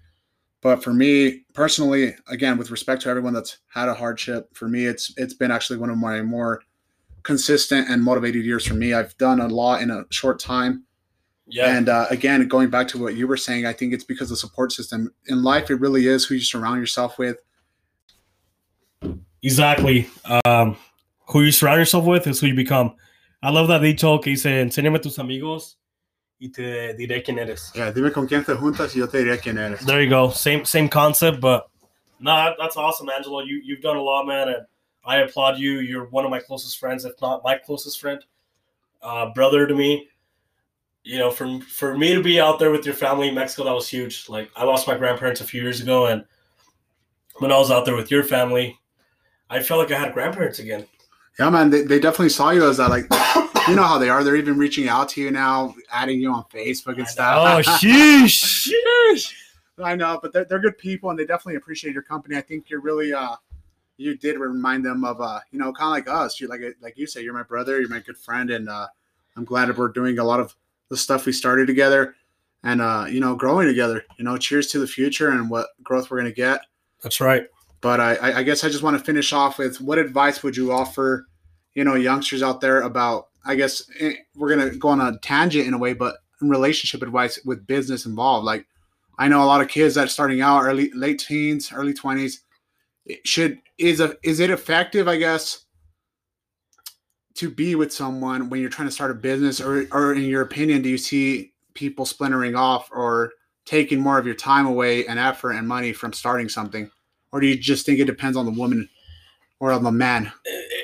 But 0.62 0.84
for 0.84 0.94
me 0.94 1.42
personally, 1.54 2.16
again, 2.28 2.58
with 2.58 2.70
respect 2.70 3.02
to 3.04 3.10
everyone 3.10 3.34
that's 3.34 3.58
had 3.74 3.90
a 3.90 3.94
hardship, 3.94 4.56
for 4.56 4.68
me, 4.68 4.86
it's 4.86 5.14
it's 5.18 5.34
been 5.34 5.52
actually 5.52 5.78
one 5.78 5.90
of 5.90 5.98
my 5.98 6.22
more 6.22 6.62
consistent 7.24 7.90
and 7.90 8.04
motivated 8.04 8.46
years 8.46 8.66
for 8.66 8.76
me. 8.76 8.94
I've 8.94 9.18
done 9.18 9.40
a 9.40 9.48
lot 9.48 9.82
in 9.82 9.90
a 9.90 10.06
short 10.12 10.40
time. 10.40 10.84
Yeah, 11.48 11.76
And 11.76 11.90
uh, 11.90 12.06
again, 12.10 12.48
going 12.48 12.70
back 12.70 12.88
to 12.90 13.02
what 13.02 13.16
you 13.16 13.28
were 13.28 13.36
saying, 13.36 13.66
I 13.66 13.74
think 13.74 13.94
it's 13.94 14.06
because 14.06 14.30
the 14.30 14.38
support 14.38 14.72
system 14.72 15.14
in 15.28 15.44
life, 15.44 15.70
it 15.70 15.76
really 15.76 16.08
is 16.08 16.24
who 16.24 16.36
you 16.36 16.42
surround 16.42 16.80
yourself 16.80 17.18
with. 17.18 17.38
exactly. 19.44 20.08
Um, 20.46 20.78
who 21.28 21.42
you 21.42 21.52
surround 21.52 21.80
yourself 21.80 22.06
with 22.06 22.26
is 22.28 22.40
who 22.40 22.48
you 22.48 22.54
become. 22.54 22.96
I 23.44 23.50
love 23.50 23.68
that 23.68 23.82
dicho 23.82 24.20
que 24.20 24.34
dice, 24.34 24.46
enséñame 24.46 25.02
tus 25.02 25.18
amigos 25.18 25.78
y 26.42 26.50
te 26.50 26.94
diré 26.96 27.24
quién 27.24 27.38
eres. 27.40 27.72
Yeah, 27.76 27.92
dime 27.92 28.12
con 28.12 28.28
quién 28.28 28.44
te 28.44 28.54
juntas 28.56 28.96
y 28.96 29.00
yo 29.00 29.08
te 29.08 29.20
diré 29.20 29.40
quién 29.40 29.58
eres. 29.60 29.86
There 29.86 30.02
you 30.04 30.10
go. 30.10 30.32
Same 30.32 30.66
same 30.66 30.90
concept, 30.90 31.40
but 31.40 31.68
no, 32.20 32.36
that- 32.36 32.56
that's 32.60 32.76
awesome, 32.76 33.10
Angelo. 33.10 33.42
You 33.42 33.62
you've 33.64 33.82
done 33.82 33.96
a 33.98 34.02
lot, 34.02 34.26
man, 34.26 34.48
and 34.50 34.66
I 35.06 35.18
applaud 35.18 35.60
you. 35.60 35.80
You're 35.82 36.06
one 36.10 36.26
of 36.26 36.32
my 36.32 36.40
closest 36.40 36.80
friends, 36.80 37.06
if 37.06 37.14
not 37.22 37.44
my 37.44 37.58
closest 37.58 38.00
friend, 38.02 38.26
uh, 39.04 39.28
brother 39.34 39.68
to 39.68 39.76
me. 39.76 40.08
You 41.04 41.20
know, 41.20 41.32
for 41.32 41.60
for 41.62 41.96
me 41.98 42.14
to 42.16 42.22
be 42.24 42.40
out 42.42 42.58
there 42.60 42.72
with 42.72 42.86
your 42.86 42.96
family 42.96 43.28
in 43.30 43.36
Mexico, 43.36 43.64
that 43.66 43.74
was 43.74 43.88
huge. 43.88 44.28
Like 44.28 44.50
I 44.56 44.64
lost 44.66 44.88
my 44.88 44.98
grandparents 44.98 45.42
a 45.42 45.46
few 45.46 45.62
years 45.62 45.80
ago, 45.80 46.08
and 46.08 46.26
when 47.38 47.52
I 47.52 47.58
was 47.58 47.70
out 47.72 47.86
there 47.86 47.96
with 47.96 48.10
your 48.12 48.24
family, 48.24 48.80
I 49.50 49.62
felt 49.62 49.80
like 49.80 49.92
I 49.96 50.00
had 50.00 50.14
grandparents 50.14 50.60
again. 50.60 50.88
Yeah, 51.40 51.50
man, 51.50 51.70
they, 51.70 51.84
they 51.84 52.00
definitely 52.00 52.30
saw 52.30 52.52
you 52.52 52.68
as 52.70 52.78
that. 52.78 52.90
Like, 52.90 53.08
you 53.68 53.76
know 53.76 53.84
how 53.84 53.98
they 53.98 54.10
are. 54.10 54.24
They're 54.24 54.36
even 54.36 54.58
reaching 54.58 54.88
out 54.90 55.10
to 55.10 55.22
you 55.22 55.32
now, 55.32 55.76
adding 55.92 56.20
you 56.20 56.32
on 56.32 56.44
Facebook 56.46 56.98
and 56.98 57.02
Oh, 57.20 57.62
stuff. 57.62 57.82
sheesh, 57.82 58.70
sheesh. 59.14 59.34
I 59.84 59.96
know, 59.96 60.20
but 60.22 60.34
they're, 60.34 60.46
they're 60.46 60.60
good 60.60 60.78
people 60.78 61.10
and 61.10 61.18
they 61.18 61.26
definitely 61.26 61.56
appreciate 61.56 61.94
your 61.94 62.04
company. 62.04 62.36
I 62.38 62.42
think 62.42 62.70
you're 62.70 62.82
really 62.82 63.14
uh 63.14 63.36
you 63.98 64.18
did 64.18 64.38
remind 64.38 64.84
them 64.86 65.04
of 65.04 65.22
uh 65.22 65.40
you 65.52 65.60
know 65.60 65.72
kind 65.74 65.88
of 65.88 66.08
like 66.14 66.24
us. 66.24 66.40
You 66.40 66.48
like 66.48 66.62
like 66.82 66.98
you 66.98 67.08
say 67.08 67.22
you're 67.22 67.34
my 67.34 67.44
brother, 67.44 67.80
you're 67.80 67.90
my 67.90 68.00
good 68.00 68.18
friend, 68.18 68.50
and 68.52 68.70
uh 68.70 68.88
I'm 69.38 69.46
glad 69.46 69.70
that 69.70 69.78
we're 69.78 69.88
doing 69.90 70.20
a 70.20 70.24
lot 70.24 70.40
of 70.40 70.56
the 70.90 70.98
stuff 70.98 71.26
we 71.26 71.32
started 71.32 71.66
together 71.68 72.16
and 72.64 72.82
uh 72.82 73.06
you 73.10 73.20
know 73.20 73.36
growing 73.36 73.68
together. 73.68 74.04
You 74.18 74.26
know, 74.26 74.38
cheers 74.38 74.68
to 74.68 74.80
the 74.80 74.88
future 74.88 75.30
and 75.30 75.50
what 75.50 75.68
growth 75.84 76.12
we're 76.12 76.18
gonna 76.18 76.32
get. 76.32 76.62
That's 77.02 77.20
right. 77.22 77.48
But 77.80 78.00
I 78.00 78.16
I- 78.16 78.38
I 78.40 78.44
guess 78.44 78.64
I 78.64 78.70
just 78.70 78.84
want 78.84 78.98
to 78.98 79.04
finish 79.04 79.34
off 79.34 79.58
with 79.58 79.82
what 79.82 79.98
advice 79.98 80.44
would 80.44 80.56
you 80.58 80.72
offer 80.72 81.28
you 81.74 81.84
know 81.84 81.96
youngsters 81.96 82.44
out 82.44 82.62
there 82.62 82.82
about 82.82 83.30
I 83.46 83.56
guess 83.56 83.84
eh, 84.00 84.14
we're 84.36 84.50
gonna 84.50 84.76
go 84.76 84.90
on 84.90 85.02
a 85.02 85.18
tangent 85.20 85.68
in 85.68 85.74
a 85.74 85.78
way, 85.78 85.94
but 85.94 86.18
relationship 86.42 87.02
advice 87.02 87.40
with 87.46 87.68
business 87.68 88.06
involved 88.06 88.46
like 88.46 88.66
I 89.20 89.28
know 89.28 89.44
a 89.44 89.46
lot 89.46 89.62
of 89.62 89.68
kids 89.68 89.96
that 89.96 90.06
are 90.06 90.10
starting 90.10 90.42
out 90.42 90.64
early 90.64 90.92
late 90.94 91.20
teens, 91.20 91.72
early 91.72 91.94
twenties. 91.94 92.42
Should 93.24 93.60
is 93.78 94.00
a 94.00 94.16
is 94.24 94.40
it 94.40 94.50
effective? 94.50 95.08
I 95.08 95.18
guess 95.18 95.66
to 97.36 97.50
be 97.50 97.76
with 97.76 97.94
someone 97.94 98.50
when 98.50 98.62
you're 98.62 98.70
trying 98.70 98.88
to 98.88 98.94
start 98.94 99.12
a 99.12 99.16
business, 99.16 99.62
or 99.62 99.86
or 99.92 100.14
in 100.14 100.24
your 100.24 100.42
opinion, 100.42 100.82
do 100.82 100.90
you 100.90 100.98
see 100.98 101.54
people 101.74 102.06
splintering 102.06 102.56
off 102.56 102.90
or 102.92 103.32
taking 103.66 104.00
more 104.00 104.18
of 104.18 104.26
your 104.26 104.36
time 104.36 104.66
away 104.66 105.06
and 105.06 105.20
effort 105.20 105.52
and 105.52 105.68
money 105.68 105.94
from 105.94 106.14
starting 106.14 106.50
something, 106.50 106.90
or 107.32 107.40
do 107.40 107.48
you 107.48 107.58
just 107.58 107.86
think 107.86 108.00
it 108.00 108.06
depends 108.06 108.38
on 108.38 108.46
the 108.46 108.52
woman 108.52 108.90
or 109.60 109.72
on 109.72 109.84
the 109.84 109.92
man? 109.92 110.32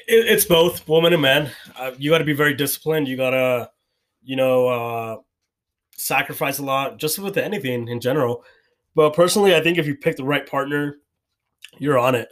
It, 0.07 0.25
it- 0.25 0.31
it's 0.31 0.45
both 0.45 0.87
woman 0.87 1.13
and 1.13 1.21
man. 1.21 1.51
Uh, 1.75 1.91
you 1.97 2.09
got 2.11 2.19
to 2.19 2.23
be 2.25 2.33
very 2.33 2.53
disciplined. 2.53 3.07
You 3.07 3.17
got 3.17 3.31
to, 3.31 3.69
you 4.23 4.35
know, 4.35 4.67
uh, 4.67 5.17
sacrifice 5.95 6.59
a 6.59 6.63
lot 6.63 6.97
just 6.97 7.19
with 7.19 7.37
anything 7.37 7.87
in 7.87 7.99
general. 7.99 8.43
But 8.95 9.13
personally, 9.13 9.55
I 9.55 9.61
think 9.61 9.77
if 9.77 9.85
you 9.87 9.95
pick 9.95 10.15
the 10.17 10.23
right 10.23 10.45
partner, 10.47 10.97
you're 11.79 11.99
on 11.99 12.15
it. 12.15 12.29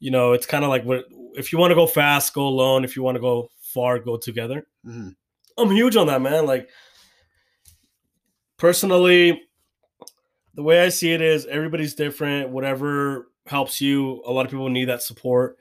You 0.00 0.10
know, 0.12 0.32
it's 0.32 0.46
kind 0.46 0.62
of 0.64 0.70
like 0.70 0.84
what 0.84 1.04
if 1.34 1.52
you 1.52 1.58
want 1.58 1.72
to 1.72 1.74
go 1.74 1.86
fast, 1.86 2.32
go 2.34 2.46
alone. 2.46 2.84
If 2.84 2.94
you 2.94 3.02
want 3.02 3.16
to 3.16 3.20
go 3.20 3.48
far, 3.60 3.98
go 3.98 4.16
together. 4.16 4.66
Mhm. 4.86 5.14
I'm 5.56 5.70
huge 5.72 5.96
on 5.96 6.06
that, 6.06 6.22
man. 6.22 6.46
Like 6.46 6.68
personally, 8.56 9.42
the 10.54 10.62
way 10.62 10.82
I 10.82 10.88
see 10.88 11.12
it 11.12 11.20
is 11.20 11.46
everybody's 11.46 11.94
different. 11.94 12.50
Whatever 12.50 13.30
helps 13.46 13.80
you. 13.80 14.22
A 14.26 14.30
lot 14.30 14.44
of 14.44 14.50
people 14.52 14.68
need 14.68 14.86
that 14.86 15.02
support. 15.02 15.56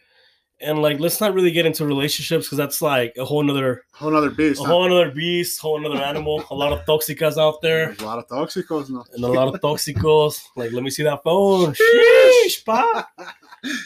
And 0.59 0.81
like, 0.81 0.99
let's 0.99 1.21
not 1.21 1.35
really 1.35 1.51
get 1.51 1.67
into 1.67 1.85
relationships 1.85 2.45
because 2.47 2.57
that's 2.57 2.81
like 2.81 3.13
a 3.17 3.23
whole 3.23 3.43
nother, 3.43 3.83
Whole 3.93 4.09
another 4.09 4.31
beast. 4.31 4.59
a 4.59 4.63
huh? 4.63 4.69
whole 4.71 4.85
another 4.85 5.11
beast, 5.11 5.59
whole 5.61 5.77
another 5.77 6.03
animal. 6.03 6.43
A 6.49 6.55
lot 6.55 6.73
of 6.73 6.83
toxicas 6.85 7.37
out 7.37 7.61
there, 7.61 7.87
There's 7.87 7.99
a 8.01 8.05
lot 8.05 8.17
of 8.17 8.27
toxicos 8.27 8.89
now. 8.89 9.03
and 9.13 9.23
a 9.23 9.27
lot 9.27 9.53
of 9.53 9.61
toxicos. 9.61 10.41
Like, 10.55 10.71
let 10.71 10.81
me 10.83 10.89
see 10.89 11.03
that 11.03 11.21
phone. 11.23 11.73
Sheesh, 11.73 12.65
pa. 12.65 13.07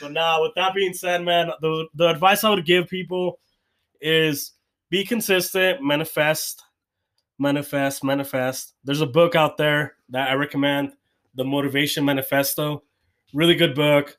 But 0.02 0.12
now, 0.12 0.42
with 0.44 0.52
that 0.56 0.74
being 0.74 0.94
said, 0.94 1.24
man, 1.24 1.50
the 1.62 1.88
the 1.96 2.08
advice 2.10 2.44
I 2.44 2.50
would 2.52 2.66
give 2.66 2.88
people 2.88 3.40
is 4.00 4.52
be 4.90 5.04
consistent, 5.06 5.82
manifest, 5.82 6.62
manifest, 7.40 8.04
manifest. 8.04 8.74
There's 8.84 9.02
a 9.02 9.06
book 9.08 9.36
out 9.36 9.58
there 9.58 9.96
that 10.10 10.30
I 10.30 10.34
recommend, 10.34 10.94
The 11.36 11.44
Motivation 11.46 12.06
Manifesto. 12.06 12.84
Really 13.34 13.56
good 13.56 13.76
book. 13.76 14.18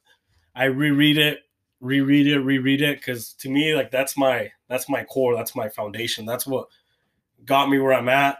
I 0.54 0.64
reread 0.64 1.18
it, 1.18 1.40
reread 1.82 2.26
it, 2.26 2.38
reread 2.38 2.80
it 2.80 2.98
because 2.98 3.34
to 3.34 3.50
me, 3.50 3.74
like 3.74 3.90
that's 3.90 4.16
my 4.16 4.50
that's 4.68 4.88
my 4.88 5.04
core, 5.04 5.36
that's 5.36 5.54
my 5.54 5.68
foundation, 5.68 6.24
that's 6.24 6.46
what 6.46 6.68
got 7.44 7.68
me 7.68 7.78
where 7.78 7.92
I'm 7.92 8.08
at. 8.08 8.38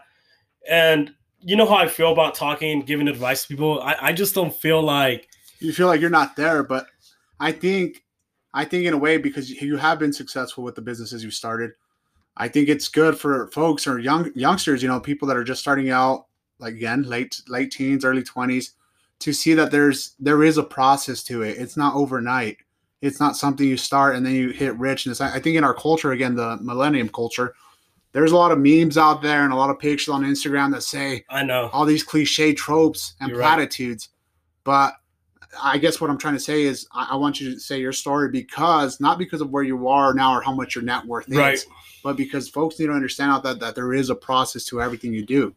And 0.67 1.13
you 1.39 1.55
know 1.55 1.67
how 1.67 1.75
I 1.75 1.87
feel 1.87 2.11
about 2.11 2.33
talking, 2.33 2.81
giving 2.81 3.07
advice 3.07 3.43
to 3.43 3.49
people. 3.49 3.81
I, 3.81 3.97
I 4.01 4.13
just 4.13 4.33
don't 4.33 4.55
feel 4.55 4.81
like 4.81 5.27
you 5.63 5.71
feel 5.71 5.87
like 5.87 6.01
you're 6.01 6.09
not 6.09 6.35
there 6.35 6.61
but 6.61 6.87
i 7.39 7.51
think 7.51 8.03
i 8.53 8.65
think 8.65 8.85
in 8.85 8.93
a 8.93 8.97
way 8.97 9.17
because 9.17 9.49
you 9.49 9.77
have 9.77 9.97
been 9.97 10.13
successful 10.13 10.63
with 10.63 10.75
the 10.75 10.81
businesses 10.81 11.23
you 11.23 11.31
started 11.31 11.71
i 12.37 12.47
think 12.47 12.67
it's 12.67 12.87
good 12.87 13.17
for 13.17 13.47
folks 13.51 13.87
or 13.87 13.97
young 13.99 14.31
youngsters 14.35 14.83
you 14.83 14.89
know 14.89 14.99
people 14.99 15.27
that 15.27 15.37
are 15.37 15.43
just 15.43 15.61
starting 15.61 15.89
out 15.89 16.27
like 16.59 16.73
again 16.73 17.03
late 17.03 17.41
late 17.47 17.71
teens 17.71 18.03
early 18.03 18.23
20s 18.23 18.71
to 19.19 19.31
see 19.31 19.53
that 19.53 19.71
there's 19.71 20.15
there 20.19 20.43
is 20.43 20.57
a 20.57 20.63
process 20.63 21.23
to 21.23 21.41
it 21.41 21.57
it's 21.57 21.77
not 21.77 21.95
overnight 21.95 22.57
it's 23.03 23.19
not 23.19 23.35
something 23.35 23.67
you 23.67 23.77
start 23.77 24.15
and 24.15 24.25
then 24.25 24.33
you 24.33 24.49
hit 24.49 24.77
richness 24.79 25.21
i, 25.21 25.35
I 25.35 25.39
think 25.39 25.57
in 25.57 25.63
our 25.63 25.73
culture 25.73 26.11
again 26.11 26.35
the 26.35 26.57
millennium 26.61 27.09
culture 27.09 27.53
there's 28.13 28.31
a 28.31 28.37
lot 28.37 28.51
of 28.51 28.59
memes 28.59 28.97
out 28.97 29.21
there 29.21 29.43
and 29.43 29.51
a 29.51 29.55
lot 29.55 29.69
of 29.69 29.79
pictures 29.79 30.09
on 30.09 30.23
instagram 30.23 30.71
that 30.71 30.83
say 30.83 31.25
I 31.29 31.43
know. 31.43 31.69
all 31.73 31.85
these 31.85 32.03
cliche 32.03 32.53
tropes 32.53 33.15
and 33.19 33.29
You're 33.29 33.39
right. 33.39 33.55
platitudes. 33.55 34.09
But 34.63 34.93
I 35.61 35.77
guess 35.77 35.99
what 35.99 36.09
I'm 36.09 36.17
trying 36.17 36.35
to 36.35 36.39
say 36.39 36.63
is 36.63 36.87
I, 36.93 37.09
I 37.11 37.15
want 37.15 37.39
you 37.39 37.53
to 37.53 37.59
say 37.59 37.79
your 37.79 37.91
story 37.91 38.29
because 38.29 38.99
not 38.99 39.17
because 39.17 39.41
of 39.41 39.49
where 39.49 39.63
you 39.63 39.87
are 39.87 40.13
now 40.13 40.35
or 40.35 40.41
how 40.41 40.53
much 40.53 40.75
your 40.75 40.83
net 40.83 41.05
worth 41.05 41.31
is, 41.53 41.65
but 42.03 42.15
because 42.17 42.49
folks 42.49 42.79
need 42.79 42.87
to 42.87 42.93
understand 42.93 43.31
out 43.31 43.43
that, 43.43 43.59
that 43.59 43.75
there 43.75 43.93
is 43.93 44.09
a 44.09 44.15
process 44.15 44.65
to 44.65 44.81
everything 44.81 45.13
you 45.13 45.25
do. 45.25 45.53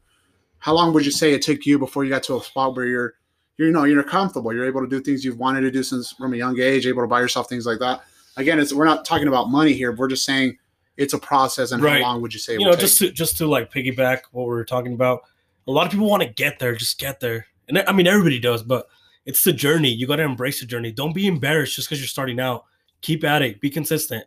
How 0.59 0.75
long 0.75 0.93
would 0.93 1.05
you 1.05 1.13
say 1.13 1.33
it 1.33 1.43
took 1.43 1.65
you 1.67 1.79
before 1.79 2.05
you 2.05 2.11
got 2.11 2.23
to 2.25 2.37
a 2.37 2.43
spot 2.43 2.75
where 2.75 2.87
you're 2.87 3.15
you 3.59 3.71
know 3.71 3.85
you're 3.85 4.03
comfortable, 4.03 4.53
you're 4.53 4.67
able 4.67 4.81
to 4.83 4.87
do 4.89 5.01
things 5.01 5.25
you've 5.25 5.39
wanted 5.39 5.63
to 5.63 5.71
do 5.71 5.83
since 5.83 6.13
from 6.13 6.35
a 6.35 6.37
young 6.37 6.59
age, 6.61 6.87
able 6.87 7.03
to 7.03 7.09
buy 7.09 7.21
yourself 7.21 7.49
things 7.49 7.67
like 7.67 7.79
that? 7.79 8.03
Again, 8.37 8.59
it's 8.59 8.73
we're 8.73 8.85
not 8.85 9.05
talking 9.05 9.29
about 9.29 9.49
money 9.51 9.73
here. 9.73 9.93
We're 9.93 10.09
just 10.09 10.25
saying 10.25 10.59
it's 10.97 11.15
a 11.15 11.19
process 11.19 11.73
and 11.73 11.83
Right. 11.83 12.03
how 12.03 12.13
long 12.13 12.23
would 12.23 12.33
you 12.33 12.41
say 12.41 12.55
you 12.55 12.65
know, 12.65 12.73
take? 12.73 12.81
just 12.81 12.99
to 12.99 13.11
just 13.11 13.37
to 13.39 13.47
like 13.47 13.73
piggyback 13.73 14.21
what 14.33 14.45
we 14.45 14.49
were 14.51 14.65
talking 14.65 14.93
about. 14.95 15.23
A 15.69 15.71
lot 15.73 15.87
of 15.87 15.91
people 15.93 16.09
want 16.09 16.23
to 16.23 16.29
get 16.29 16.59
there, 16.59 16.75
just 16.75 16.99
get 16.99 17.19
there, 17.21 17.47
and 17.69 17.79
I 17.79 17.93
mean 17.93 18.07
everybody 18.07 18.39
does, 18.39 18.63
but 18.63 18.87
it's 19.25 19.43
the 19.43 19.53
journey. 19.53 19.91
You 19.91 20.07
got 20.07 20.17
to 20.17 20.23
embrace 20.23 20.61
the 20.61 20.67
journey. 20.67 20.93
Don't 20.93 21.13
be 21.15 21.27
embarrassed 21.27 21.75
just 21.75 21.89
because 21.89 22.01
you're 22.01 22.07
starting 22.07 22.39
out. 22.39 22.65
Keep 23.01 23.25
at 23.25 23.43
it. 23.43 23.61
Be 23.61 23.69
consistent. 23.71 24.25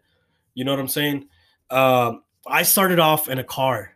You 0.53 0.65
know 0.65 0.71
what 0.71 0.79
I'm 0.81 0.89
saying? 0.89 1.27
Um, 1.69 2.23
I 2.45 2.63
started 2.63 2.99
off 2.99 3.29
in 3.29 3.39
a 3.39 3.43
car. 3.43 3.95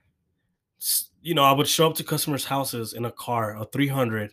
You 1.22 1.34
know, 1.34 1.44
I 1.44 1.52
would 1.52 1.68
show 1.68 1.88
up 1.90 1.96
to 1.96 2.04
customers' 2.04 2.46
houses 2.46 2.94
in 2.94 3.06
a 3.06 3.12
car, 3.12 3.58
a 3.62 3.66
300, 3.66 4.32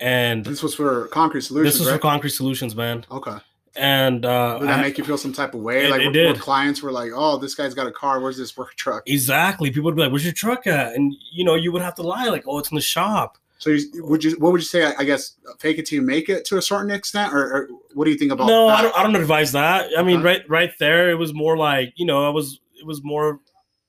and 0.00 0.44
this 0.44 0.62
was 0.62 0.74
for 0.74 1.06
concrete 1.08 1.42
solutions, 1.42 1.74
this 1.74 1.80
was 1.80 1.88
right? 1.88 1.94
for 1.96 2.00
concrete 2.02 2.30
solutions, 2.30 2.74
man. 2.76 3.04
okay. 3.10 3.36
And 3.74 4.26
uh, 4.26 4.58
Did 4.58 4.68
I- 4.68 4.72
that 4.76 4.80
make 4.82 4.98
you 4.98 5.04
feel 5.04 5.16
some 5.16 5.32
type 5.32 5.54
of 5.54 5.60
way? 5.60 5.86
It- 5.86 5.90
like 5.90 6.02
it 6.02 6.12
where- 6.12 6.24
where 6.24 6.32
did. 6.34 6.40
clients 6.42 6.82
were 6.82 6.92
like, 6.92 7.10
"Oh, 7.14 7.38
this 7.38 7.54
guy's 7.54 7.72
got 7.72 7.86
a 7.86 7.90
car. 7.92 8.20
Where's 8.20 8.36
this 8.36 8.54
work 8.56 8.74
truck?" 8.74 9.02
exactly, 9.06 9.70
people 9.70 9.84
would 9.84 9.96
be 9.96 10.02
like, 10.02 10.10
"Where's 10.12 10.24
your 10.24 10.34
truck 10.34 10.66
at?" 10.66 10.92
And 10.94 11.14
you 11.32 11.42
know, 11.44 11.54
you 11.54 11.72
would 11.72 11.80
have 11.82 11.94
to 11.94 12.02
lie, 12.02 12.26
like, 12.26 12.44
"Oh, 12.46 12.58
it's 12.58 12.70
in 12.70 12.74
the 12.74 12.82
shop." 12.82 13.38
So, 13.58 13.70
you, 13.70 13.86
would 14.04 14.24
you? 14.24 14.32
What 14.38 14.52
would 14.52 14.60
you 14.60 14.66
say? 14.66 14.84
I, 14.84 14.94
I 14.98 15.04
guess 15.04 15.36
fake 15.58 15.78
it 15.78 15.86
till 15.86 15.96
you 15.96 16.02
make 16.02 16.28
it 16.28 16.44
to 16.46 16.58
a 16.58 16.62
certain 16.62 16.90
extent, 16.90 17.32
or, 17.32 17.38
or 17.40 17.68
what 17.94 18.04
do 18.04 18.10
you 18.10 18.18
think 18.18 18.30
about? 18.32 18.46
no? 18.48 18.68
I 18.68 18.82
don't, 18.82 18.94
I 18.98 19.02
don't 19.04 19.16
advise 19.16 19.52
that 19.52 19.90
i 19.96 20.02
mean 20.02 20.16
Uh-huh. 20.16 20.26
right 20.26 20.42
right 20.50 20.72
there 20.78 21.10
it 21.10 21.14
was 21.14 21.32
more 21.32 21.56
like 21.56 21.92
you 21.96 22.04
know 22.04 22.26
i 22.26 22.28
was 22.28 22.60
it 22.78 22.84
was 22.86 23.02
more 23.04 23.40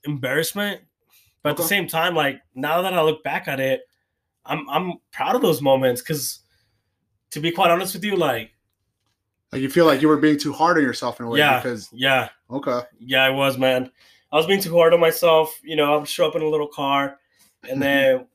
embarrassment 0.04 0.80
but 1.42 1.50
at 1.50 1.56
the 1.56 1.62
same 1.64 1.86
time 1.88 2.14
like 2.14 2.40
now 2.54 2.82
that 2.82 2.92
i 2.94 3.00
look 3.02 3.22
back 3.24 3.48
at 3.48 3.60
it 3.60 3.80
i'm 4.46 4.68
i'm 4.68 4.94
proud 5.12 5.34
of 5.34 5.42
those 5.42 5.60
moments 5.60 6.00
because 6.00 6.40
to 7.30 7.40
be 7.40 7.50
quite 7.50 7.70
honest 7.70 7.94
with 7.94 8.04
you 8.04 8.16
like 8.16 8.50
Like 9.52 9.62
you 9.62 9.70
feel 9.70 9.86
like 9.86 10.02
you 10.02 10.08
were 10.08 10.16
being 10.16 10.38
too 10.38 10.52
hard 10.52 10.76
on 10.76 10.82
yourself 10.82 11.20
in 11.20 11.26
a 11.26 11.28
way 11.28 11.38
Yeah. 11.38 11.60
because 11.60 11.88
yeah. 11.92 12.28
Okay, 12.50 12.80
yeah 12.98 13.24
i 13.24 13.30
was 13.30 13.58
man. 13.58 13.90
I 14.32 14.36
was 14.36 14.46
being 14.46 14.60
too 14.60 14.76
hard 14.76 14.92
on 14.94 15.00
myself 15.00 15.58
you 15.62 15.76
know 15.76 15.94
i 15.94 15.96
would 15.96 16.08
show 16.08 16.28
up 16.28 16.36
in 16.36 16.42
a 16.42 16.48
little 16.48 16.68
car 16.68 17.18
and 17.68 17.80
then 17.86 18.26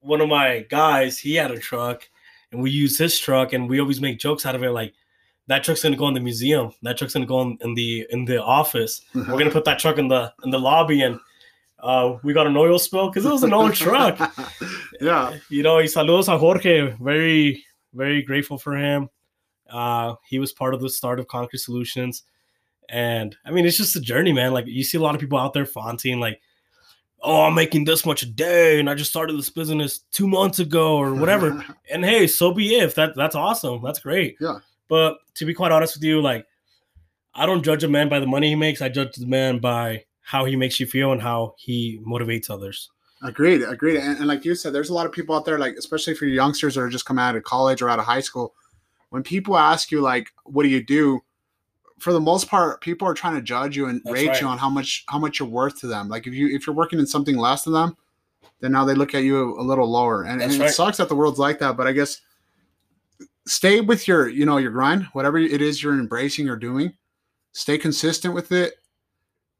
one 0.00 0.20
of 0.20 0.28
my 0.28 0.66
guys 0.68 1.18
he 1.18 1.34
had 1.34 1.50
a 1.50 1.58
truck 1.58 2.08
and 2.52 2.62
we 2.62 2.70
use 2.70 2.98
his 2.98 3.18
truck 3.18 3.52
and 3.52 3.68
we 3.68 3.80
always 3.80 4.00
make 4.00 4.18
jokes 4.18 4.46
out 4.46 4.54
of 4.54 4.62
it 4.62 4.70
like 4.70 4.94
that 5.48 5.62
truck's 5.62 5.82
gonna 5.82 5.96
go 5.96 6.08
in 6.08 6.14
the 6.14 6.20
museum. 6.20 6.72
That 6.82 6.98
truck's 6.98 7.14
gonna 7.14 7.26
go 7.26 7.40
in, 7.42 7.58
in 7.60 7.74
the 7.74 8.06
in 8.10 8.24
the 8.24 8.42
office. 8.42 9.02
We're 9.14 9.22
uh-huh. 9.22 9.36
gonna 9.36 9.50
put 9.50 9.64
that 9.64 9.78
truck 9.78 9.98
in 9.98 10.08
the 10.08 10.32
in 10.44 10.50
the 10.50 10.58
lobby 10.58 11.02
and 11.02 11.20
uh 11.80 12.16
we 12.22 12.32
got 12.32 12.46
an 12.46 12.56
oil 12.56 12.78
spill 12.78 13.08
because 13.08 13.24
it 13.24 13.30
was 13.30 13.42
an 13.42 13.52
old 13.52 13.74
truck 13.74 14.18
yeah, 15.00 15.36
you 15.50 15.62
know 15.62 15.76
y 15.76 15.84
saludos 15.84 16.28
a 16.32 16.38
jorge 16.38 16.94
very 17.00 17.64
very 17.94 18.22
grateful 18.22 18.58
for 18.58 18.76
him 18.76 19.08
uh 19.70 20.14
he 20.28 20.38
was 20.38 20.52
part 20.52 20.74
of 20.74 20.80
the 20.80 20.88
start 20.88 21.20
of 21.20 21.26
concrete 21.28 21.58
solutions 21.58 22.22
and 22.88 23.36
i 23.44 23.50
mean 23.50 23.66
it's 23.66 23.76
just 23.76 23.96
a 23.96 24.00
journey 24.00 24.32
man 24.32 24.52
like 24.52 24.66
you 24.66 24.84
see 24.84 24.98
a 24.98 25.00
lot 25.00 25.14
of 25.14 25.20
people 25.20 25.38
out 25.38 25.52
there 25.52 25.66
flaunting 25.66 26.20
like 26.20 26.40
oh 27.22 27.42
i'm 27.42 27.54
making 27.54 27.84
this 27.84 28.06
much 28.06 28.22
a 28.22 28.26
day 28.26 28.78
and 28.78 28.88
i 28.88 28.94
just 28.94 29.10
started 29.10 29.36
this 29.36 29.50
business 29.50 29.98
two 30.12 30.28
months 30.28 30.60
ago 30.60 30.96
or 30.96 31.14
whatever 31.14 31.64
and 31.90 32.04
hey, 32.04 32.26
so 32.26 32.52
be 32.52 32.76
it. 32.76 32.84
If 32.84 32.94
that 32.96 33.14
that's 33.14 33.34
awesome. 33.34 33.82
That's 33.82 34.00
great. 34.00 34.36
Yeah. 34.40 34.58
But 34.88 35.18
to 35.34 35.44
be 35.44 35.54
quite 35.54 35.72
honest 35.72 35.96
with 35.96 36.04
you, 36.04 36.20
like 36.20 36.46
I 37.34 37.46
don't 37.46 37.64
judge 37.64 37.84
a 37.84 37.88
man 37.88 38.08
by 38.08 38.20
the 38.20 38.26
money 38.26 38.48
he 38.48 38.54
makes. 38.54 38.80
I 38.80 38.88
judge 38.88 39.16
the 39.16 39.26
man 39.26 39.58
by 39.58 40.04
how 40.26 40.44
he 40.44 40.56
makes 40.56 40.80
you 40.80 40.86
feel 40.86 41.12
and 41.12 41.22
how 41.22 41.54
he 41.56 42.00
motivates 42.04 42.50
others. 42.50 42.90
agreed, 43.22 43.62
agreed. 43.62 43.96
And, 43.98 44.18
and 44.18 44.26
like 44.26 44.44
you 44.44 44.56
said, 44.56 44.72
there's 44.72 44.90
a 44.90 44.94
lot 44.94 45.06
of 45.06 45.12
people 45.12 45.36
out 45.36 45.44
there, 45.44 45.56
like 45.56 45.76
especially 45.76 46.14
for 46.14 46.26
youngsters 46.26 46.74
that 46.74 46.80
are 46.80 46.88
just 46.88 47.06
coming 47.06 47.22
out 47.22 47.36
of 47.36 47.44
college 47.44 47.80
or 47.80 47.88
out 47.88 48.00
of 48.00 48.04
high 48.06 48.20
school. 48.20 48.52
When 49.10 49.22
people 49.22 49.56
ask 49.56 49.92
you 49.92 50.00
like, 50.00 50.32
"What 50.44 50.64
do 50.64 50.68
you 50.68 50.82
do?" 50.82 51.22
for 51.98 52.12
the 52.12 52.20
most 52.20 52.48
part, 52.48 52.80
people 52.80 53.08
are 53.08 53.14
trying 53.14 53.36
to 53.36 53.40
judge 53.40 53.76
you 53.76 53.86
and 53.86 54.02
That's 54.04 54.12
rate 54.12 54.28
right. 54.28 54.40
you 54.40 54.46
on 54.46 54.58
how 54.58 54.68
much 54.68 55.04
how 55.08 55.18
much 55.18 55.38
you're 55.38 55.48
worth 55.48 55.80
to 55.80 55.86
them. 55.86 56.08
Like 56.08 56.26
if 56.26 56.34
you 56.34 56.48
if 56.48 56.66
you're 56.66 56.76
working 56.76 56.98
in 56.98 57.06
something 57.06 57.36
less 57.36 57.62
than 57.62 57.72
them, 57.72 57.96
then 58.60 58.72
now 58.72 58.84
they 58.84 58.94
look 58.94 59.14
at 59.14 59.22
you 59.22 59.58
a 59.58 59.62
little 59.62 59.88
lower. 59.88 60.24
And, 60.24 60.40
That's 60.40 60.54
and 60.54 60.64
it 60.64 60.70
sucks 60.70 60.98
that 60.98 61.08
the 61.08 61.16
world's 61.16 61.38
like 61.38 61.58
that. 61.60 61.76
But 61.76 61.86
I 61.86 61.92
guess 61.92 62.20
stay 63.46 63.80
with 63.80 64.08
your 64.08 64.28
you 64.28 64.44
know 64.44 64.58
your 64.58 64.72
grind, 64.72 65.04
whatever 65.12 65.38
it 65.38 65.62
is 65.62 65.82
you're 65.82 65.94
embracing 65.94 66.48
or 66.48 66.56
doing. 66.56 66.94
Stay 67.52 67.78
consistent 67.78 68.34
with 68.34 68.52
it, 68.52 68.74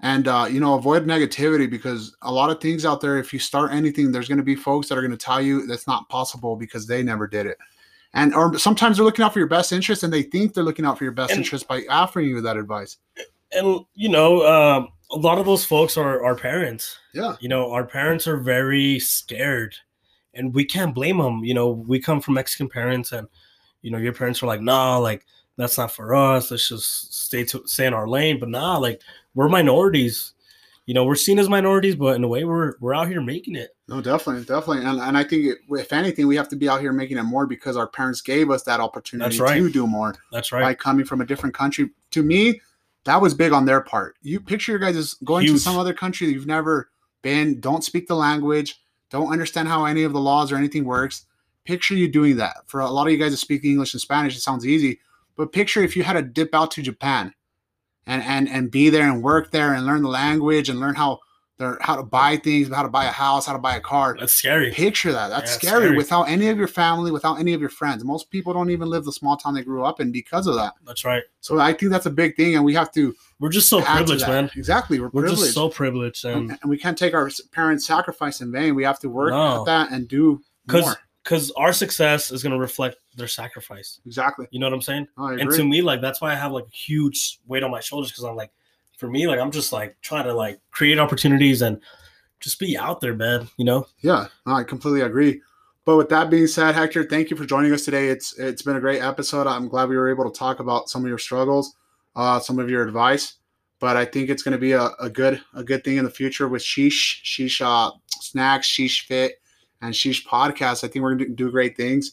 and 0.00 0.28
uh, 0.28 0.46
you 0.50 0.60
know 0.60 0.74
avoid 0.74 1.06
negativity 1.06 1.68
because 1.70 2.14
a 2.22 2.32
lot 2.32 2.50
of 2.50 2.60
things 2.60 2.84
out 2.84 3.00
there. 3.00 3.18
If 3.18 3.32
you 3.32 3.38
start 3.38 3.72
anything, 3.72 4.12
there's 4.12 4.28
going 4.28 4.38
to 4.38 4.44
be 4.44 4.54
folks 4.56 4.88
that 4.88 4.98
are 4.98 5.02
going 5.02 5.10
to 5.10 5.16
tell 5.16 5.40
you 5.40 5.66
that's 5.66 5.86
not 5.86 6.08
possible 6.08 6.56
because 6.56 6.86
they 6.86 7.02
never 7.02 7.26
did 7.26 7.46
it. 7.46 7.58
And 8.14 8.34
or 8.34 8.58
sometimes 8.58 8.96
they're 8.96 9.04
looking 9.04 9.24
out 9.24 9.32
for 9.32 9.38
your 9.38 9.48
best 9.48 9.72
interest, 9.72 10.02
and 10.02 10.12
they 10.12 10.22
think 10.22 10.54
they're 10.54 10.64
looking 10.64 10.84
out 10.86 10.98
for 10.98 11.04
your 11.04 11.12
best 11.12 11.30
And- 11.32 11.38
interest 11.38 11.66
by 11.68 11.82
offering 11.88 12.28
you 12.28 12.40
that 12.42 12.56
advice. 12.56 12.98
and 13.52 13.80
you 13.94 14.08
know, 14.08 14.44
um, 14.46 14.88
a 15.12 15.16
lot 15.16 15.38
of 15.38 15.46
those 15.46 15.64
folks 15.64 15.96
are 15.96 16.24
our 16.24 16.34
parents. 16.34 16.98
Yeah, 17.14 17.36
You 17.40 17.48
know, 17.48 17.70
our 17.72 17.84
parents 17.86 18.26
are 18.26 18.36
very 18.36 18.98
scared, 18.98 19.74
and 20.34 20.52
we 20.54 20.64
can't 20.64 20.94
blame 20.94 21.18
them. 21.18 21.44
You 21.44 21.54
know, 21.54 21.68
we 21.70 22.00
come 22.00 22.20
from 22.20 22.34
Mexican 22.34 22.68
parents, 22.68 23.12
and 23.12 23.28
you 23.82 23.90
know, 23.90 23.98
your 23.98 24.12
parents 24.12 24.42
are 24.42 24.46
like, 24.46 24.60
"Nah, 24.60 24.98
like 24.98 25.24
that's 25.56 25.78
not 25.78 25.92
for 25.92 26.14
us. 26.14 26.50
Let's 26.50 26.68
just 26.68 27.14
stay 27.14 27.44
to 27.44 27.62
stay 27.66 27.86
in 27.86 27.94
our 27.94 28.08
lane." 28.08 28.38
But 28.40 28.50
nah, 28.50 28.78
like 28.78 29.02
we're 29.34 29.48
minorities. 29.48 30.32
You 30.86 30.94
know, 30.94 31.04
we're 31.04 31.16
seen 31.16 31.40
as 31.40 31.48
minorities, 31.48 31.96
but 31.96 32.14
in 32.14 32.22
a 32.22 32.28
way, 32.28 32.44
we're 32.44 32.74
we're 32.78 32.94
out 32.94 33.08
here 33.08 33.20
making 33.20 33.56
it. 33.56 33.74
no, 33.88 34.00
definitely, 34.00 34.44
definitely. 34.44 34.84
And 34.84 35.00
and 35.00 35.18
I 35.18 35.24
think 35.24 35.44
it, 35.44 35.58
if 35.70 35.92
anything, 35.92 36.28
we 36.28 36.36
have 36.36 36.48
to 36.50 36.56
be 36.56 36.68
out 36.68 36.80
here 36.80 36.92
making 36.92 37.18
it 37.18 37.24
more 37.24 37.46
because 37.46 37.76
our 37.76 37.88
parents 37.88 38.20
gave 38.20 38.50
us 38.50 38.62
that 38.64 38.78
opportunity 38.78 39.40
right. 39.40 39.58
to 39.58 39.70
do 39.70 39.86
more 39.86 40.14
That's 40.30 40.52
right. 40.52 40.62
by 40.62 40.74
coming 40.74 41.04
from 41.04 41.20
a 41.20 41.26
different 41.26 41.56
country. 41.56 41.90
To 42.12 42.22
me, 42.22 42.60
that 43.06 43.20
was 43.20 43.34
big 43.34 43.52
on 43.52 43.64
their 43.64 43.80
part. 43.80 44.16
You 44.20 44.40
picture 44.40 44.72
your 44.72 44.78
guys 44.78 45.14
going 45.24 45.46
to 45.46 45.58
some 45.58 45.78
other 45.78 45.94
country 45.94 46.26
that 46.26 46.32
you've 46.32 46.46
never 46.46 46.90
been, 47.22 47.60
don't 47.60 47.82
speak 47.82 48.06
the 48.06 48.16
language, 48.16 48.80
don't 49.10 49.32
understand 49.32 49.68
how 49.68 49.84
any 49.84 50.02
of 50.02 50.12
the 50.12 50.20
laws 50.20 50.52
or 50.52 50.56
anything 50.56 50.84
works. 50.84 51.24
Picture 51.64 51.94
you 51.94 52.08
doing 52.08 52.36
that. 52.36 52.58
For 52.66 52.80
a 52.80 52.90
lot 52.90 53.06
of 53.06 53.12
you 53.12 53.18
guys 53.18 53.32
that 53.32 53.38
speak 53.38 53.64
English 53.64 53.94
and 53.94 54.00
Spanish, 54.00 54.36
it 54.36 54.40
sounds 54.40 54.66
easy. 54.66 55.00
But 55.36 55.52
picture 55.52 55.82
if 55.82 55.96
you 55.96 56.02
had 56.02 56.14
to 56.14 56.22
dip 56.22 56.54
out 56.54 56.70
to 56.72 56.82
Japan 56.82 57.34
and 58.06 58.22
and 58.22 58.48
and 58.48 58.70
be 58.70 58.88
there 58.90 59.10
and 59.10 59.22
work 59.22 59.50
there 59.50 59.74
and 59.74 59.86
learn 59.86 60.02
the 60.02 60.08
language 60.08 60.68
and 60.68 60.80
learn 60.80 60.94
how 60.94 61.20
they're 61.58 61.78
how 61.80 61.96
to 61.96 62.02
buy 62.02 62.36
things, 62.36 62.68
how 62.68 62.82
to 62.82 62.88
buy 62.90 63.06
a 63.06 63.10
house, 63.10 63.46
how 63.46 63.54
to 63.54 63.58
buy 63.58 63.76
a 63.76 63.80
car. 63.80 64.14
That's 64.18 64.34
scary. 64.34 64.70
Picture 64.72 65.10
that. 65.12 65.28
That's 65.28 65.52
Yeah, 65.52 65.68
scary, 65.70 65.84
scary. 65.86 65.96
without 65.96 66.24
any 66.24 66.48
of 66.48 66.58
your 66.58 66.68
family, 66.68 67.10
without 67.10 67.38
any 67.38 67.54
of 67.54 67.60
your 67.60 67.70
friends. 67.70 68.04
Most 68.04 68.30
people 68.30 68.52
don't 68.52 68.70
even 68.70 68.88
live 68.90 69.04
the 69.06 69.12
small 69.12 69.38
town 69.38 69.54
they 69.54 69.62
grew 69.62 69.82
up 69.84 69.98
in 69.98 70.12
because 70.12 70.46
of 70.46 70.54
that. 70.56 70.74
That's 70.84 71.04
right. 71.04 71.22
So 71.40 71.58
I 71.58 71.72
think 71.72 71.92
that's 71.92 72.04
a 72.06 72.10
big 72.10 72.36
thing, 72.36 72.56
and 72.56 72.64
we 72.64 72.74
have 72.74 72.92
to 72.92 73.14
We're 73.40 73.48
just 73.48 73.70
so 73.70 73.80
privileged, 73.80 74.26
man. 74.26 74.50
Exactly, 74.54 75.00
we're, 75.00 75.06
We're 75.06 75.22
privileged, 75.22 75.42
just 75.44 75.54
so 75.54 75.70
privileged, 75.70 76.24
and 76.26 76.50
and, 76.50 76.60
we 76.70 76.76
can't 76.76 76.96
take 76.98 77.14
our 77.14 77.30
parents' 77.52 77.86
sacrifice 77.86 78.42
in 78.42 78.52
vain. 78.52 78.74
We 78.74 78.84
have 78.84 78.98
to 79.00 79.08
work 79.08 79.30
No. 79.30 79.60
at 79.60 79.64
that 79.66 79.92
and 79.92 80.06
do 80.06 80.42
because 80.66 80.84
more. 80.84 80.96
Because 81.26 81.50
our 81.56 81.72
success 81.72 82.30
is 82.30 82.40
going 82.40 82.52
to 82.52 82.58
reflect 82.58 82.98
their 83.16 83.26
sacrifice. 83.26 84.00
Exactly. 84.06 84.46
You 84.52 84.60
know 84.60 84.66
what 84.66 84.74
I'm 84.74 84.82
saying? 84.82 85.08
I 85.18 85.32
and 85.32 85.50
to 85.50 85.64
me 85.64 85.82
like 85.82 86.00
that's 86.00 86.20
why 86.20 86.30
i 86.30 86.36
have 86.36 86.52
like 86.52 86.66
a 86.66 86.76
huge 86.76 87.40
weight 87.48 87.64
on 87.64 87.70
my 87.70 87.80
shoulders 87.80 88.12
because 88.12 88.24
i'm 88.24 88.36
like 88.36 88.52
for 88.96 89.08
me 89.08 89.26
like 89.26 89.40
i'm 89.40 89.50
just 89.50 89.72
like 89.72 89.96
trying 90.02 90.24
to 90.24 90.32
like 90.32 90.60
create 90.70 90.98
opportunities 90.98 91.62
and 91.62 91.80
just 92.40 92.58
be 92.58 92.76
out 92.78 93.00
there 93.00 93.14
man 93.14 93.48
you 93.56 93.64
know 93.64 93.86
yeah, 94.02 94.28
I 94.46 94.62
completely 94.62 95.00
agree. 95.00 95.40
But 95.84 95.96
with 95.96 96.08
that 96.08 96.30
being 96.30 96.48
said, 96.48 96.74
Hector, 96.74 97.04
thank 97.04 97.30
you 97.30 97.36
for 97.36 97.44
joining 97.44 97.72
us 97.72 97.84
today. 97.84 98.08
It's 98.08 98.38
it's 98.38 98.62
been 98.62 98.76
a 98.76 98.80
great 98.80 99.02
episode. 99.02 99.46
I'm 99.46 99.68
glad 99.68 99.88
we 99.88 99.96
were 99.96 100.10
able 100.10 100.30
to 100.30 100.36
talk 100.36 100.60
about 100.60 100.88
some 100.88 101.02
of 101.02 101.08
your 101.08 101.18
struggles, 101.18 101.74
uh, 102.14 102.40
some 102.40 102.58
of 102.58 102.70
your 102.70 102.86
advice. 102.86 103.34
But 103.78 103.96
I 103.96 104.04
think 104.04 104.30
it's 104.30 104.42
going 104.42 104.52
to 104.52 104.58
be 104.58 104.72
a, 104.72 104.90
a 105.00 105.08
good 105.08 105.40
a 105.54 105.62
good 105.62 105.84
thing 105.84 105.96
in 105.96 106.04
the 106.04 106.10
future 106.10 106.48
with 106.48 106.62
Sheesh, 106.62 107.22
Sheesh 107.24 107.60
uh, 107.64 107.92
Snacks, 108.20 108.68
Sheesh 108.68 109.06
Fit, 109.06 109.40
and 109.82 109.94
Sheesh 109.94 110.26
Podcast. 110.26 110.84
I 110.84 110.88
think 110.88 111.02
we're 111.02 111.14
going 111.14 111.30
to 111.30 111.34
do 111.34 111.50
great 111.50 111.76
things, 111.76 112.12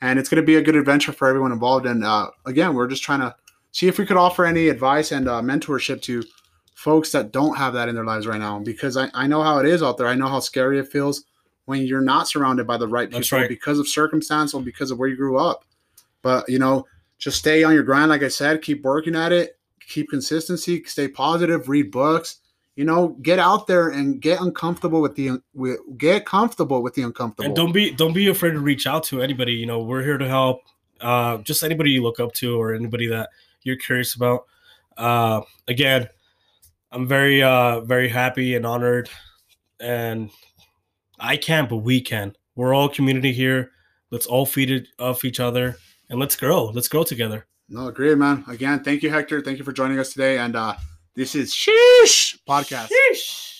and 0.00 0.18
it's 0.18 0.28
going 0.28 0.42
to 0.42 0.46
be 0.46 0.56
a 0.56 0.62
good 0.62 0.76
adventure 0.76 1.12
for 1.12 1.28
everyone 1.28 1.52
involved. 1.52 1.86
And 1.86 2.04
uh, 2.04 2.30
again, 2.46 2.74
we're 2.74 2.88
just 2.88 3.02
trying 3.02 3.20
to 3.20 3.34
see 3.72 3.88
if 3.88 3.98
we 3.98 4.06
could 4.06 4.16
offer 4.16 4.44
any 4.44 4.68
advice 4.68 5.12
and 5.12 5.28
uh, 5.28 5.40
mentorship 5.40 6.02
to 6.02 6.22
folks 6.74 7.12
that 7.12 7.32
don't 7.32 7.56
have 7.56 7.74
that 7.74 7.88
in 7.88 7.94
their 7.94 8.04
lives 8.04 8.26
right 8.26 8.40
now. 8.40 8.58
Because 8.58 8.96
I, 8.96 9.08
I 9.14 9.26
know 9.26 9.42
how 9.42 9.58
it 9.58 9.66
is 9.66 9.82
out 9.82 9.98
there. 9.98 10.06
I 10.06 10.14
know 10.14 10.28
how 10.28 10.40
scary 10.40 10.78
it 10.78 10.88
feels 10.88 11.24
when 11.66 11.82
you're 11.82 12.00
not 12.00 12.28
surrounded 12.28 12.66
by 12.66 12.76
the 12.76 12.88
right 12.88 13.10
people 13.10 13.38
right. 13.38 13.48
because 13.48 13.78
of 13.78 13.88
circumstance 13.88 14.54
or 14.54 14.62
because 14.62 14.90
of 14.90 14.98
where 14.98 15.08
you 15.08 15.16
grew 15.16 15.38
up. 15.38 15.64
But 16.22 16.48
you 16.48 16.58
know, 16.58 16.86
just 17.18 17.38
stay 17.38 17.64
on 17.64 17.74
your 17.74 17.82
grind. 17.82 18.10
Like 18.10 18.22
I 18.22 18.28
said, 18.28 18.62
keep 18.62 18.82
working 18.82 19.14
at 19.14 19.32
it, 19.32 19.58
keep 19.80 20.10
consistency, 20.10 20.82
stay 20.84 21.08
positive, 21.08 21.68
read 21.68 21.90
books. 21.90 22.40
You 22.76 22.84
know, 22.84 23.08
get 23.22 23.38
out 23.38 23.66
there 23.66 23.90
and 23.90 24.20
get 24.20 24.40
uncomfortable 24.40 25.00
with 25.00 25.14
the 25.14 25.40
with, 25.54 25.78
get 25.96 26.26
comfortable 26.26 26.82
with 26.82 26.94
the 26.94 27.02
uncomfortable. 27.02 27.46
and 27.46 27.54
don't 27.54 27.72
be 27.72 27.92
don't 27.92 28.12
be 28.12 28.28
afraid 28.28 28.52
to 28.52 28.60
reach 28.60 28.86
out 28.86 29.04
to 29.04 29.22
anybody 29.22 29.52
you 29.52 29.66
know 29.66 29.80
we're 29.80 30.02
here 30.02 30.18
to 30.18 30.26
help 30.26 30.62
uh 31.00 31.38
just 31.38 31.62
anybody 31.62 31.90
you 31.90 32.02
look 32.02 32.18
up 32.18 32.32
to 32.32 32.60
or 32.60 32.74
anybody 32.74 33.06
that 33.06 33.30
you're 33.62 33.76
curious 33.76 34.14
about 34.14 34.44
uh 34.96 35.40
again 35.68 36.08
i'm 36.92 37.06
very 37.06 37.42
uh 37.42 37.80
very 37.80 38.08
happy 38.08 38.54
and 38.54 38.66
honored 38.66 39.08
and 39.80 40.30
i 41.20 41.36
can't 41.36 41.68
but 41.68 41.78
we 41.78 42.00
can 42.00 42.34
we're 42.56 42.74
all 42.74 42.88
community 42.88 43.32
here 43.32 43.70
let's 44.10 44.26
all 44.26 44.46
feed 44.46 44.70
it 44.70 44.88
off 44.98 45.24
each 45.24 45.40
other 45.40 45.76
and 46.10 46.18
let's 46.18 46.36
grow 46.36 46.66
let's 46.66 46.88
grow 46.88 47.04
together 47.04 47.46
no, 47.68 47.90
great 47.90 48.18
man. 48.18 48.44
Again, 48.46 48.84
thank 48.84 49.02
you, 49.02 49.08
Hector. 49.08 49.40
Thank 49.40 49.56
you 49.56 49.64
for 49.64 49.72
joining 49.72 49.98
us 49.98 50.12
today. 50.12 50.38
And 50.38 50.54
uh 50.54 50.74
this 51.16 51.34
is 51.34 51.52
Sheesh 51.52 52.38
Podcast. 52.48 52.88
Sheesh. 52.90 53.53